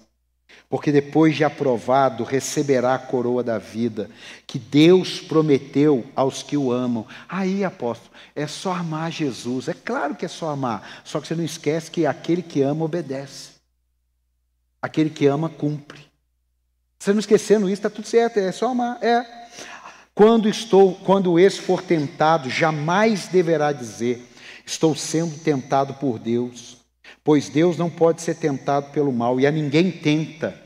[0.69, 4.09] porque depois de aprovado receberá a coroa da vida
[4.47, 7.07] que Deus prometeu aos que o amam.
[7.29, 9.69] Aí, apóstolo, é só amar Jesus.
[9.69, 12.85] É claro que é só amar, só que você não esquece que aquele que ama
[12.85, 13.51] obedece.
[14.81, 16.01] Aquele que ama cumpre.
[16.99, 18.97] Você não esquecendo isso, está tudo certo, é só amar.
[19.03, 19.27] É.
[20.15, 24.27] Quando estou, quando esse for tentado, jamais deverá dizer:
[24.65, 26.82] estou sendo tentado por Deus,
[27.23, 30.61] pois Deus não pode ser tentado pelo mal e a ninguém tenta.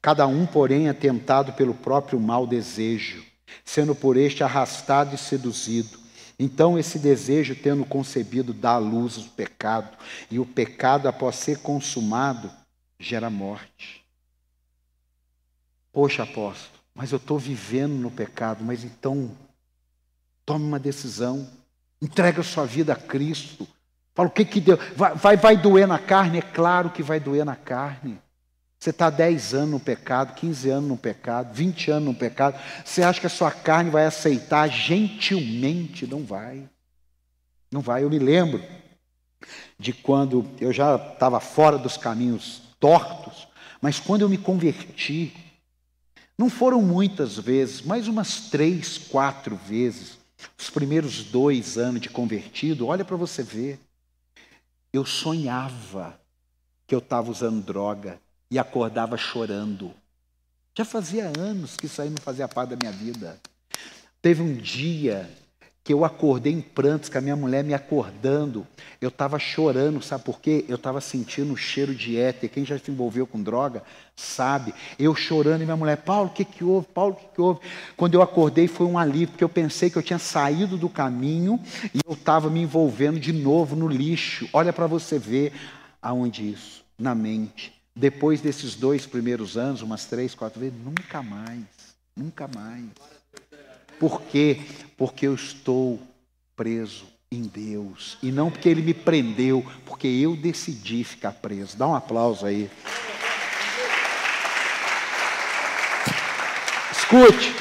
[0.00, 3.24] Cada um, porém, é tentado pelo próprio mau desejo,
[3.64, 5.98] sendo por este arrastado e seduzido.
[6.38, 9.96] Então, esse desejo, tendo concebido, dá à luz o pecado,
[10.30, 12.50] e o pecado, após ser consumado,
[12.98, 14.04] gera morte.
[15.92, 18.62] Poxa, apóstolo, mas eu estou vivendo no pecado.
[18.62, 19.30] Mas então,
[20.44, 21.48] tome uma decisão.
[22.00, 23.66] Entrega a sua vida a Cristo.
[24.16, 24.78] Fala o que que deu.
[24.96, 26.38] Vai, vai, vai doer na carne?
[26.38, 28.18] É claro que vai doer na carne.
[28.78, 32.58] Você está 10 anos no pecado, 15 anos no pecado, 20 anos no pecado.
[32.82, 36.06] Você acha que a sua carne vai aceitar gentilmente?
[36.06, 36.66] Não vai.
[37.70, 38.04] Não vai.
[38.04, 38.64] Eu me lembro
[39.78, 43.46] de quando eu já estava fora dos caminhos tortos,
[43.82, 45.34] mas quando eu me converti,
[46.38, 50.16] não foram muitas vezes, mas umas três, quatro vezes.
[50.58, 53.78] Os primeiros dois anos de convertido, olha para você ver.
[54.96, 56.18] Eu sonhava
[56.86, 58.18] que eu estava usando droga
[58.50, 59.92] e acordava chorando.
[60.74, 63.38] Já fazia anos que isso aí não fazia parte da minha vida.
[64.22, 65.30] Teve um dia
[65.86, 68.66] que eu acordei em prantos, com a minha mulher me acordando.
[69.00, 70.64] Eu estava chorando, sabe por quê?
[70.68, 72.50] Eu estava sentindo o cheiro de éter.
[72.50, 73.84] Quem já se envolveu com droga
[74.16, 74.74] sabe.
[74.98, 76.88] Eu chorando e minha mulher, Paulo, o que, que houve?
[76.88, 77.60] Paulo, o que, que houve?
[77.96, 81.60] Quando eu acordei foi um alívio, porque eu pensei que eu tinha saído do caminho
[81.94, 84.48] e eu estava me envolvendo de novo no lixo.
[84.52, 85.52] Olha para você ver
[86.02, 87.72] aonde isso, na mente.
[87.94, 91.62] Depois desses dois primeiros anos, umas três, quatro vezes, nunca mais,
[92.16, 92.86] nunca mais.
[94.00, 94.60] Por quê?
[94.96, 96.00] Porque eu estou
[96.54, 98.16] preso em Deus.
[98.22, 101.76] E não porque Ele me prendeu, porque eu decidi ficar preso.
[101.76, 102.70] Dá um aplauso aí.
[106.92, 107.54] Escute.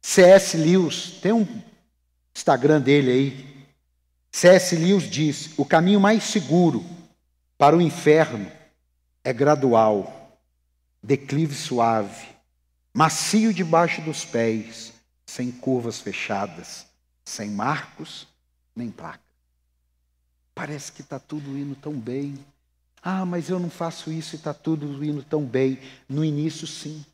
[0.00, 0.56] C.S.
[0.56, 1.46] Lewis, tem um
[2.34, 3.66] Instagram dele aí.
[4.32, 4.74] C.S.
[4.76, 6.84] Lewis diz: o caminho mais seguro
[7.58, 8.50] para o inferno
[9.22, 10.38] é gradual,
[11.02, 12.26] declive suave,
[12.92, 14.92] macio debaixo dos pés,
[15.34, 16.86] sem curvas fechadas,
[17.24, 18.28] sem marcos
[18.74, 19.18] nem placa.
[20.54, 22.38] Parece que está tudo indo tão bem.
[23.02, 25.80] Ah, mas eu não faço isso e está tudo indo tão bem.
[26.08, 27.04] No início, sim.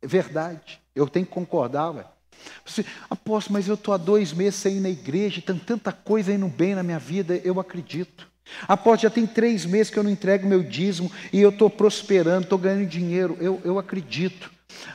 [0.00, 0.80] É verdade.
[0.94, 2.06] Eu tenho que concordar, ué.
[3.10, 6.48] Apóstolo, mas eu estou há dois meses sem ir na igreja, tem tanta coisa indo
[6.48, 8.26] bem na minha vida, eu acredito.
[8.62, 12.44] Apóstolo, já tem três meses que eu não entrego meu dízimo e eu estou prosperando,
[12.44, 14.50] estou ganhando dinheiro, eu, eu acredito.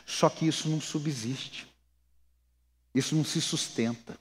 [0.08, 1.69] Só que isso não subsiste.
[2.94, 4.18] Isso não se sustenta.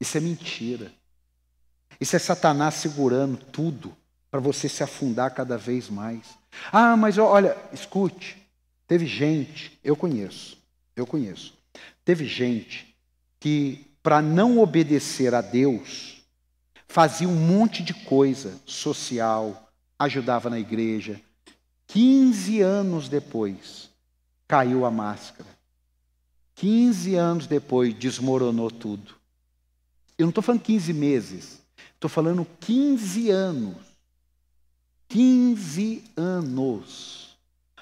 [0.00, 0.92] Isso é mentira.
[2.00, 3.96] Isso é Satanás segurando tudo
[4.30, 6.38] para você se afundar cada vez mais.
[6.72, 8.36] Ah, mas olha, escute.
[8.86, 10.56] Teve gente, eu conheço,
[10.94, 11.54] eu conheço.
[12.04, 12.96] Teve gente
[13.38, 16.22] que, para não obedecer a Deus,
[16.86, 21.20] fazia um monte de coisa social, ajudava na igreja.
[21.86, 23.90] 15 anos depois,
[24.46, 25.57] caiu a máscara.
[26.58, 29.14] 15 anos depois, desmoronou tudo.
[30.18, 31.62] Eu não estou falando 15 meses,
[31.94, 33.76] estou falando 15 anos.
[35.08, 37.38] 15 anos.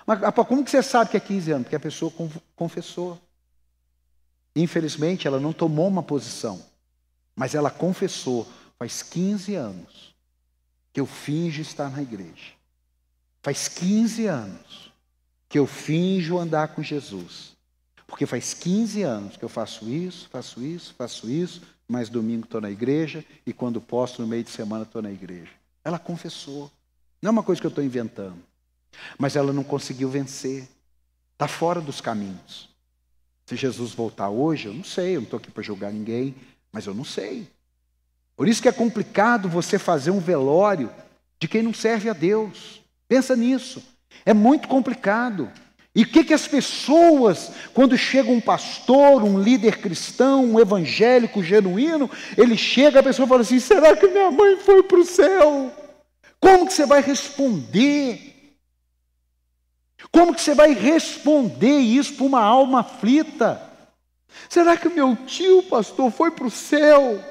[0.06, 1.64] Mas como que você sabe que é 15 anos?
[1.64, 2.12] Porque a pessoa
[2.54, 3.18] confessou.
[4.54, 6.62] Infelizmente, ela não tomou uma posição,
[7.34, 8.46] mas ela confessou.
[8.78, 10.14] Faz 15 anos
[10.92, 12.52] que eu finjo estar na igreja.
[13.42, 14.92] Faz 15 anos
[15.48, 17.55] que eu finjo andar com Jesus.
[18.06, 22.60] Porque faz 15 anos que eu faço isso, faço isso, faço isso, mas domingo estou
[22.60, 25.50] na igreja e quando posso, no meio de semana, estou na igreja.
[25.84, 26.70] Ela confessou.
[27.20, 28.38] Não é uma coisa que eu estou inventando.
[29.18, 30.68] Mas ela não conseguiu vencer.
[31.32, 32.68] Está fora dos caminhos.
[33.46, 36.34] Se Jesus voltar hoje, eu não sei, eu não estou aqui para julgar ninguém,
[36.72, 37.48] mas eu não sei.
[38.36, 40.90] Por isso que é complicado você fazer um velório
[41.38, 42.82] de quem não serve a Deus.
[43.08, 43.82] Pensa nisso.
[44.24, 45.50] É muito complicado.
[45.96, 51.42] E o que, que as pessoas, quando chega um pastor, um líder cristão, um evangélico
[51.42, 55.72] genuíno, ele chega, a pessoa fala assim: será que minha mãe foi para o céu?
[56.38, 58.54] Como que você vai responder?
[60.12, 63.62] Como que você vai responder isso para uma alma aflita?
[64.50, 67.24] Será que meu tio, pastor, foi para o céu?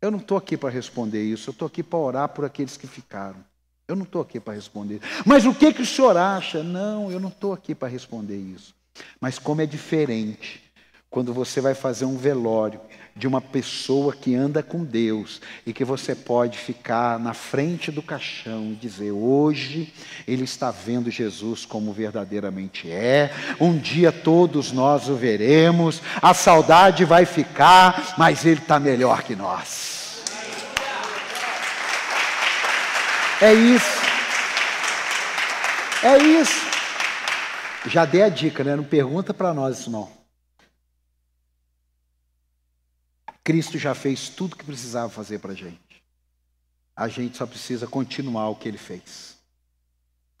[0.00, 2.86] Eu não estou aqui para responder isso, eu estou aqui para orar por aqueles que
[2.86, 3.44] ficaram.
[3.88, 5.00] Eu não estou aqui para responder.
[5.24, 6.62] Mas o que, que o senhor acha?
[6.62, 8.74] Não, eu não estou aqui para responder isso.
[9.20, 10.62] Mas como é diferente
[11.08, 12.80] quando você vai fazer um velório
[13.14, 18.02] de uma pessoa que anda com Deus e que você pode ficar na frente do
[18.02, 19.94] caixão e dizer: hoje
[20.26, 27.04] ele está vendo Jesus como verdadeiramente é, um dia todos nós o veremos, a saudade
[27.04, 29.95] vai ficar, mas ele está melhor que nós.
[33.40, 34.00] É isso.
[36.02, 36.66] É isso.
[37.86, 38.74] Já dei a dica, né?
[38.74, 40.10] Não pergunta para nós isso não.
[43.44, 46.02] Cristo já fez tudo que precisava fazer para a gente.
[46.96, 49.36] A gente só precisa continuar o que ele fez.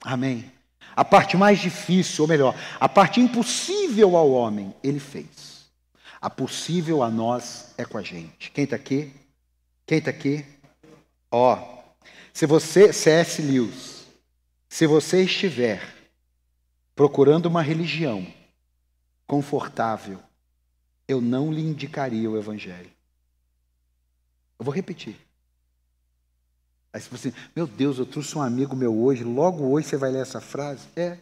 [0.02, 0.50] Amém.
[0.94, 5.66] A parte mais difícil, ou melhor, a parte impossível ao homem, ele fez.
[6.20, 8.50] A possível a nós é com a gente.
[8.50, 9.12] Quem está aqui?
[9.86, 10.46] Quem está aqui?
[11.30, 11.75] Ó,
[12.36, 13.40] se você, C.S.
[13.40, 14.04] Lewis,
[14.68, 15.80] se você estiver
[16.94, 18.26] procurando uma religião
[19.26, 20.20] confortável,
[21.08, 22.90] eu não lhe indicaria o Evangelho.
[24.58, 25.16] Eu vou repetir.
[26.92, 29.96] Aí você fala assim, meu Deus, eu trouxe um amigo meu hoje, logo hoje você
[29.96, 30.86] vai ler essa frase?
[30.94, 31.16] É.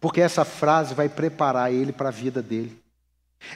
[0.00, 2.82] Porque essa frase vai preparar ele para a vida dele.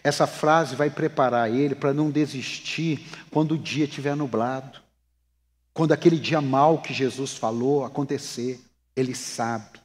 [0.04, 4.87] Essa frase vai preparar ele para não desistir quando o dia estiver nublado.
[5.78, 8.60] Quando aquele dia mal que Jesus falou acontecer,
[8.96, 9.78] ele sabe.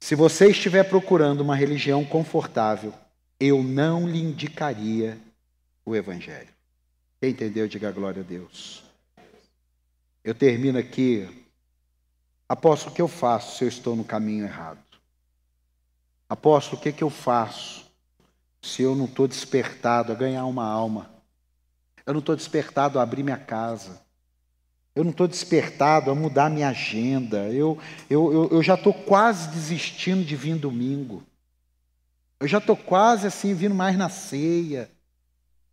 [0.00, 2.94] Se você estiver procurando uma religião confortável,
[3.38, 5.18] eu não lhe indicaria
[5.84, 6.48] o Evangelho.
[7.20, 8.82] Quem entendeu, diga glória a Deus.
[10.24, 11.28] Eu termino aqui.
[12.48, 14.80] Apóstolo, o que eu faço se eu estou no caminho errado?
[16.26, 17.84] Apóstolo, o que, que eu faço
[18.62, 21.10] se eu não estou despertado a ganhar uma alma?
[22.06, 24.02] Eu não estou despertado a abrir minha casa.
[24.94, 27.48] Eu não estou despertado a mudar minha agenda.
[27.48, 27.78] Eu,
[28.08, 31.22] eu, eu, eu já estou quase desistindo de vir domingo.
[32.38, 34.88] Eu já estou quase assim, vindo mais na ceia.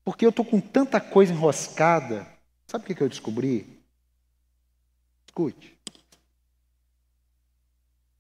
[0.04, 2.28] Porque eu estou com tanta coisa enroscada.
[2.66, 3.80] Sabe o que, que eu descobri?
[5.28, 5.78] Escute.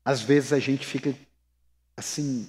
[0.05, 1.15] Às vezes a gente fica
[1.97, 2.47] assim,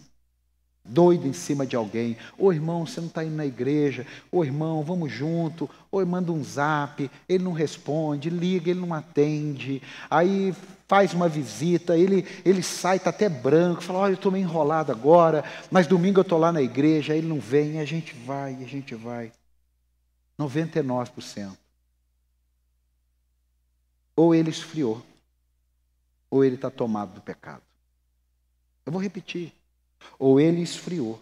[0.85, 2.17] doido em cima de alguém.
[2.37, 4.07] Ô irmão, você não está indo na igreja.
[4.31, 5.69] Ô irmão, vamos junto.
[5.91, 9.83] Ou manda um zap, ele não responde, liga, ele não atende.
[10.11, 10.55] Aí
[10.89, 14.93] faz uma visita, ele, ele sai, está até branco, fala, olha, eu estou meio enrolado
[14.93, 18.67] agora, mas domingo eu estou lá na igreja, ele não vem, a gente vai, a
[18.67, 19.33] gente vai.
[20.39, 21.57] 99%.
[24.15, 25.03] Ou ele esfriou,
[26.29, 27.63] ou ele está tomado do pecado.
[28.85, 29.53] Eu vou repetir.
[30.19, 31.21] Ou ele esfriou,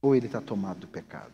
[0.00, 1.32] ou ele está tomado do pecado.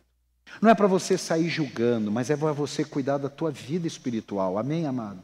[0.60, 4.58] Não é para você sair julgando, mas é para você cuidar da tua vida espiritual.
[4.58, 5.22] Amém, amado?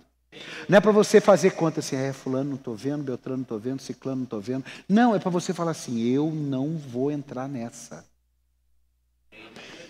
[0.68, 3.58] Não é para você fazer conta assim, é, fulano não estou vendo, Beltrano não estou
[3.58, 4.64] vendo, ciclano não estou vendo.
[4.88, 8.04] Não, é para você falar assim, eu não vou entrar nessa.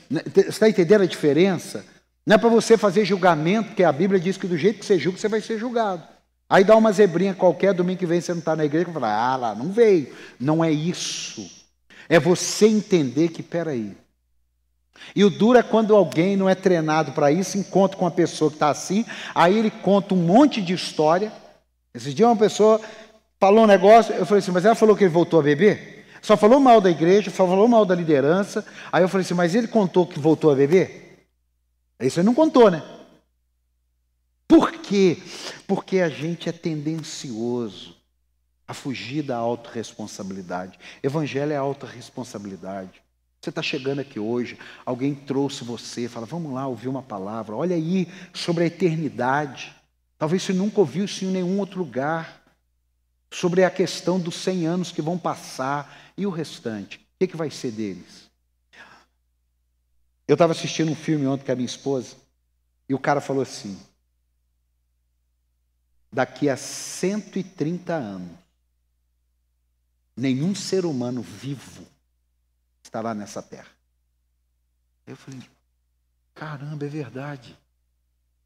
[0.09, 1.84] Né, você está entendendo a diferença?
[2.26, 4.99] Não é para você fazer julgamento, porque a Bíblia diz que do jeito que você
[4.99, 6.03] julga, você vai ser julgado.
[6.55, 9.13] Aí dá uma zebrinha qualquer, domingo que vem você não está na igreja, e fala,
[9.13, 10.15] ah lá, não veio.
[10.39, 11.51] Não é isso.
[12.09, 13.97] É você entender que, peraí,
[15.17, 18.53] E o duro é quando alguém não é treinado para isso, encontra com uma pessoa
[18.53, 21.33] que está assim, aí ele conta um monte de história.
[21.93, 22.81] Esse dia uma pessoa
[23.41, 26.07] falou um negócio, eu falei assim, mas ela falou que ele voltou a beber?
[26.23, 28.65] Só falou mal da igreja, só falou mal da liderança.
[28.93, 31.27] Aí eu falei assim, mas ele contou que voltou a beber?
[31.99, 32.81] Isso ele não contou, né?
[34.55, 35.21] Por quê?
[35.67, 37.97] Porque a gente é tendencioso
[38.69, 40.79] a fugir da autorresponsabilidade.
[41.03, 43.03] Evangelho é autorresponsabilidade.
[43.41, 47.75] Você está chegando aqui hoje, alguém trouxe você, fala, vamos lá ouvir uma palavra, olha
[47.75, 49.75] aí sobre a eternidade.
[50.17, 52.41] Talvez você nunca ouviu isso em nenhum outro lugar.
[53.33, 56.99] Sobre a questão dos 100 anos que vão passar e o restante.
[56.99, 58.31] O que, que vai ser deles?
[60.29, 62.15] Eu estava assistindo um filme ontem com a minha esposa
[62.89, 63.77] e o cara falou assim:
[66.15, 68.39] daqui a 130 anos,
[70.17, 71.85] nenhum ser humano vivo
[72.81, 73.71] estará nessa terra.
[75.05, 75.43] Eu falei,
[76.33, 77.59] caramba, é verdade.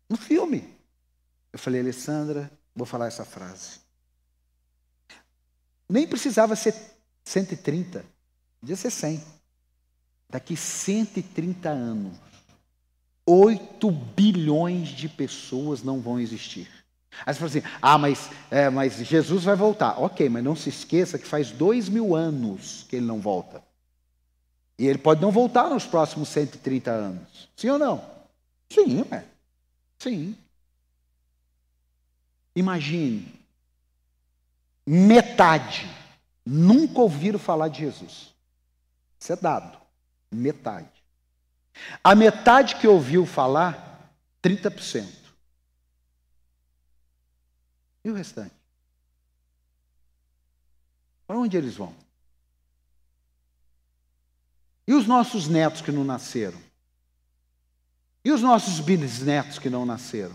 [0.08, 0.74] No filme.
[1.52, 3.80] Eu falei, Alessandra, vou falar essa frase.
[5.86, 6.74] Nem precisava ser
[7.22, 8.02] 130,
[8.60, 9.22] podia ser 100.
[10.30, 12.16] Daqui 130 anos,
[13.26, 16.77] 8 bilhões de pessoas não vão existir.
[17.24, 20.00] Aí você fala assim, ah, mas, é, mas Jesus vai voltar.
[20.00, 23.62] Ok, mas não se esqueça que faz dois mil anos que ele não volta.
[24.78, 27.48] E ele pode não voltar nos próximos 130 anos.
[27.56, 28.04] Sim ou não?
[28.70, 29.24] Sim, é.
[29.98, 30.36] Sim.
[32.54, 33.32] Imagine,
[34.86, 35.88] metade
[36.44, 38.34] nunca ouviram falar de Jesus.
[39.18, 39.78] Isso é dado.
[40.30, 40.88] Metade.
[42.02, 45.17] A metade que ouviu falar, 30%.
[48.08, 48.54] E o restante?
[51.26, 51.94] Para onde eles vão?
[54.86, 56.58] E os nossos netos que não nasceram?
[58.24, 60.34] E os nossos bisnetos que não nasceram?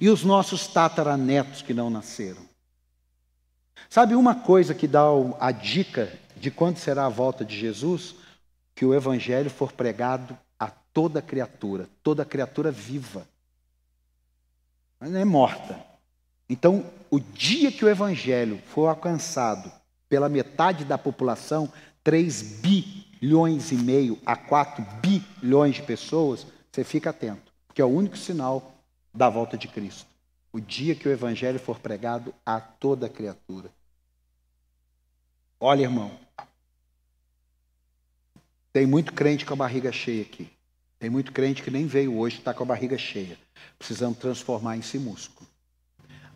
[0.00, 2.48] E os nossos tataranetos que não nasceram?
[3.90, 5.06] Sabe uma coisa que dá
[5.40, 8.14] a dica de quando será a volta de Jesus?
[8.76, 13.26] Que o evangelho for pregado a toda criatura, toda criatura viva.
[15.00, 15.87] Não é morta.
[16.48, 19.70] Então, o dia que o evangelho for alcançado
[20.08, 21.70] pela metade da população,
[22.02, 27.84] 3 bi bilhões e meio a 4 bilhões de pessoas, você fica atento, porque é
[27.84, 28.74] o único sinal
[29.12, 30.06] da volta de Cristo.
[30.52, 33.70] O dia que o evangelho for pregado a toda criatura.
[35.60, 36.10] Olha, irmão,
[38.72, 40.48] tem muito crente com a barriga cheia aqui.
[40.98, 43.38] Tem muito crente que nem veio hoje, está com a barriga cheia.
[43.78, 45.47] Precisamos transformar em si músculo.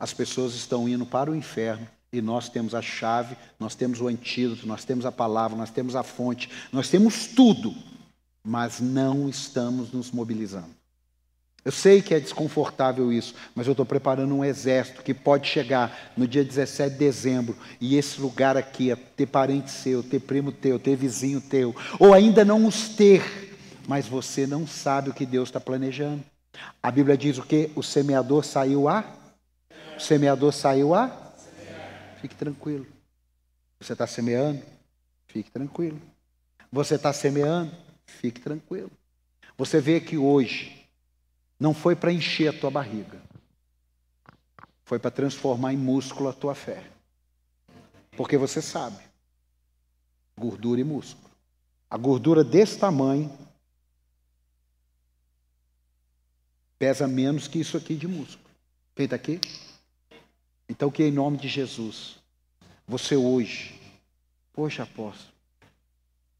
[0.02, 4.08] As pessoas estão indo para o inferno e nós temos a chave, nós temos o
[4.08, 7.72] antídoto, nós temos a palavra, nós temos a fonte, nós temos tudo,
[8.42, 10.70] mas não estamos nos mobilizando.
[11.64, 16.12] Eu sei que é desconfortável isso, mas eu estou preparando um exército que pode chegar
[16.16, 20.50] no dia 17 de dezembro e esse lugar aqui, é ter parente seu, ter primo
[20.50, 25.24] teu, ter vizinho teu, ou ainda não os ter, mas você não sabe o que
[25.24, 26.24] Deus está planejando.
[26.82, 27.70] A Bíblia diz o que?
[27.76, 29.21] O semeador saiu a?
[29.96, 31.08] O semeador saiu a?
[32.20, 32.86] Fique tranquilo.
[33.80, 34.62] Você está semeando?
[35.26, 36.00] Fique tranquilo.
[36.70, 37.74] Você está semeando?
[38.06, 38.90] Fique tranquilo.
[39.56, 40.88] Você vê que hoje
[41.58, 43.20] não foi para encher a tua barriga,
[44.84, 46.82] foi para transformar em músculo a tua fé.
[48.16, 48.98] Porque você sabe,
[50.36, 51.30] gordura e músculo.
[51.88, 53.30] A gordura desse tamanho
[56.78, 58.50] pesa menos que isso aqui de músculo.
[58.94, 59.40] Feita aqui?
[60.72, 62.16] Então, que em nome de Jesus,
[62.88, 63.78] você hoje,
[64.54, 65.30] poxa apóstolo,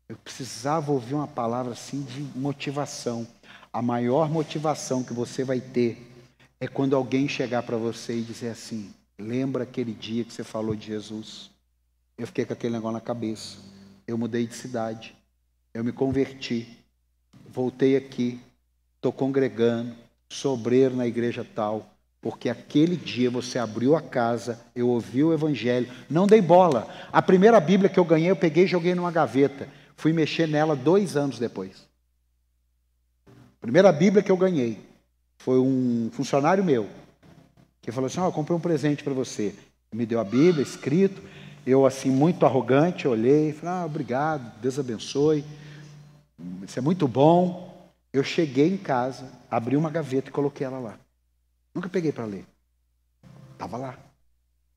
[0.09, 3.29] eu precisava ouvir uma palavra assim de motivação.
[3.71, 6.11] A maior motivação que você vai ter
[6.59, 10.75] é quando alguém chegar para você e dizer assim: lembra aquele dia que você falou
[10.75, 11.51] de Jesus?
[12.17, 13.59] Eu fiquei com aquele negócio na cabeça.
[14.07, 15.15] Eu mudei de cidade.
[15.75, 16.79] Eu me converti.
[17.51, 18.41] Voltei aqui.
[18.97, 19.95] Estou congregando.
[20.31, 21.92] Sobreiro na igreja tal.
[22.23, 26.89] Porque aquele dia você abriu a casa, eu ouvi o evangelho, não dei bola.
[27.13, 29.69] A primeira Bíblia que eu ganhei, eu peguei e joguei numa gaveta.
[29.97, 31.85] Fui mexer nela dois anos depois.
[33.27, 34.79] A primeira Bíblia que eu ganhei
[35.37, 36.89] foi um funcionário meu
[37.81, 39.53] que falou assim: oh, eu comprei um presente para você.
[39.93, 41.21] Me deu a Bíblia, escrito.
[41.67, 45.45] Eu, assim, muito arrogante, olhei falei: ah, obrigado, Deus abençoe.
[46.65, 47.91] Isso é muito bom.
[48.13, 51.02] Eu cheguei em casa, abri uma gaveta e coloquei ela lá.
[51.75, 52.45] Nunca peguei para ler.
[53.53, 53.99] Estava lá.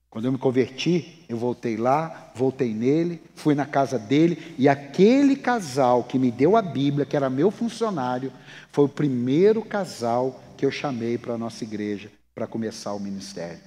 [0.09, 5.35] Quando eu me converti, eu voltei lá, voltei nele, fui na casa dele, e aquele
[5.35, 8.31] casal que me deu a Bíblia, que era meu funcionário,
[8.71, 13.59] foi o primeiro casal que eu chamei para a nossa igreja para começar o ministério.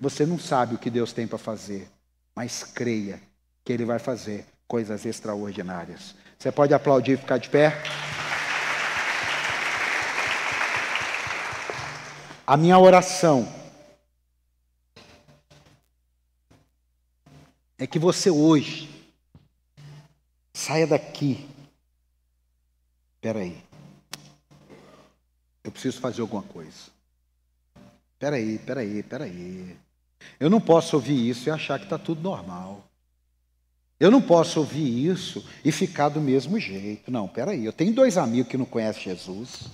[0.00, 1.88] Você não sabe o que Deus tem para fazer,
[2.34, 3.20] mas creia
[3.62, 6.14] que Ele vai fazer coisas extraordinárias.
[6.38, 7.82] Você pode aplaudir e ficar de pé?
[12.46, 13.50] A minha oração
[17.78, 18.90] é que você hoje
[20.52, 21.48] saia daqui.
[23.16, 23.56] Espera aí.
[25.62, 26.92] Eu preciso fazer alguma coisa.
[28.12, 29.76] Espera aí, espera aí, espera aí.
[30.38, 32.84] Eu não posso ouvir isso e achar que está tudo normal.
[33.98, 37.10] Eu não posso ouvir isso e ficar do mesmo jeito.
[37.10, 37.64] Não, espera aí.
[37.64, 39.70] Eu tenho dois amigos que não conhecem Jesus.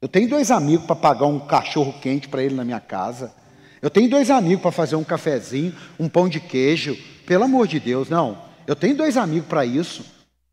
[0.00, 3.32] Eu tenho dois amigos para pagar um cachorro quente para ele na minha casa.
[3.80, 6.96] Eu tenho dois amigos para fazer um cafezinho, um pão de queijo.
[7.26, 8.38] Pelo amor de Deus, não.
[8.66, 10.04] Eu tenho dois amigos para isso.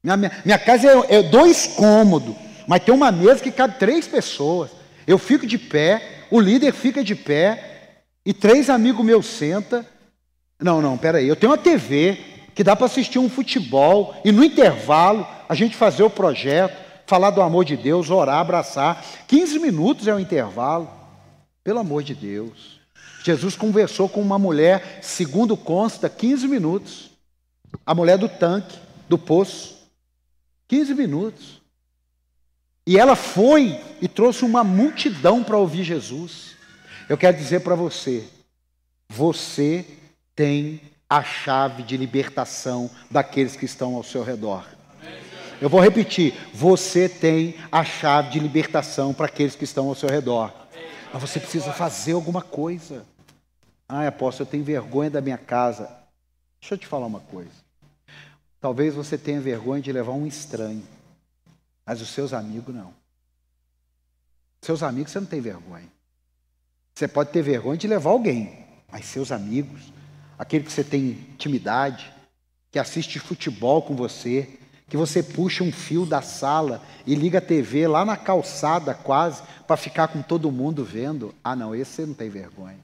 [0.03, 2.35] Minha, minha, minha casa é, é, dois cômodos,
[2.67, 4.71] mas tem uma mesa que cabe três pessoas.
[5.05, 9.85] Eu fico de pé, o líder fica de pé, e três amigos meus sentam.
[10.59, 11.27] Não, não, peraí.
[11.27, 12.19] Eu tenho uma TV
[12.53, 16.75] que dá para assistir um futebol, e no intervalo a gente fazer o projeto,
[17.11, 19.03] falar do amor de Deus, orar, abraçar.
[19.27, 20.89] 15 minutos é o intervalo.
[21.61, 22.79] Pelo amor de Deus.
[23.21, 27.11] Jesus conversou com uma mulher, segundo consta, 15 minutos.
[27.85, 28.79] A mulher do tanque,
[29.09, 29.89] do poço.
[30.69, 31.61] 15 minutos.
[32.87, 36.55] E ela foi e trouxe uma multidão para ouvir Jesus.
[37.09, 38.25] Eu quero dizer para você:
[39.09, 39.85] você
[40.33, 40.79] tem
[41.09, 44.65] a chave de libertação daqueles que estão ao seu redor.
[45.61, 50.09] Eu vou repetir: você tem a chave de libertação para aqueles que estão ao seu
[50.09, 50.51] redor.
[51.13, 53.05] Mas você precisa fazer alguma coisa.
[53.87, 55.83] Ah, apóstolo, eu tenho vergonha da minha casa.
[56.59, 57.51] Deixa eu te falar uma coisa.
[58.59, 60.83] Talvez você tenha vergonha de levar um estranho,
[61.85, 62.93] mas os seus amigos não.
[64.61, 65.87] Seus amigos você não tem vergonha.
[66.93, 69.91] Você pode ter vergonha de levar alguém, mas seus amigos,
[70.37, 72.11] aquele que você tem intimidade,
[72.71, 74.59] que assiste futebol com você,
[74.91, 79.41] que você puxa um fio da sala e liga a TV lá na calçada quase
[79.65, 81.33] para ficar com todo mundo vendo.
[81.41, 82.77] Ah, não, esse você não tem vergonha.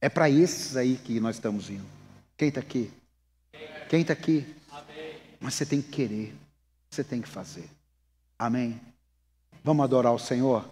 [0.00, 1.84] É para esses aí que nós estamos indo.
[2.38, 2.90] Quem está aqui?
[3.90, 4.46] Quem está aqui?
[5.38, 6.34] Mas você tem que querer,
[6.88, 7.68] você tem que fazer.
[8.38, 8.80] Amém?
[9.62, 10.64] Vamos adorar o Senhor?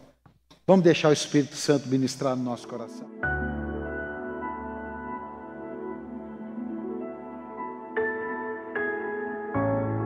[0.67, 3.07] Vamos deixar o Espírito Santo ministrar no nosso coração.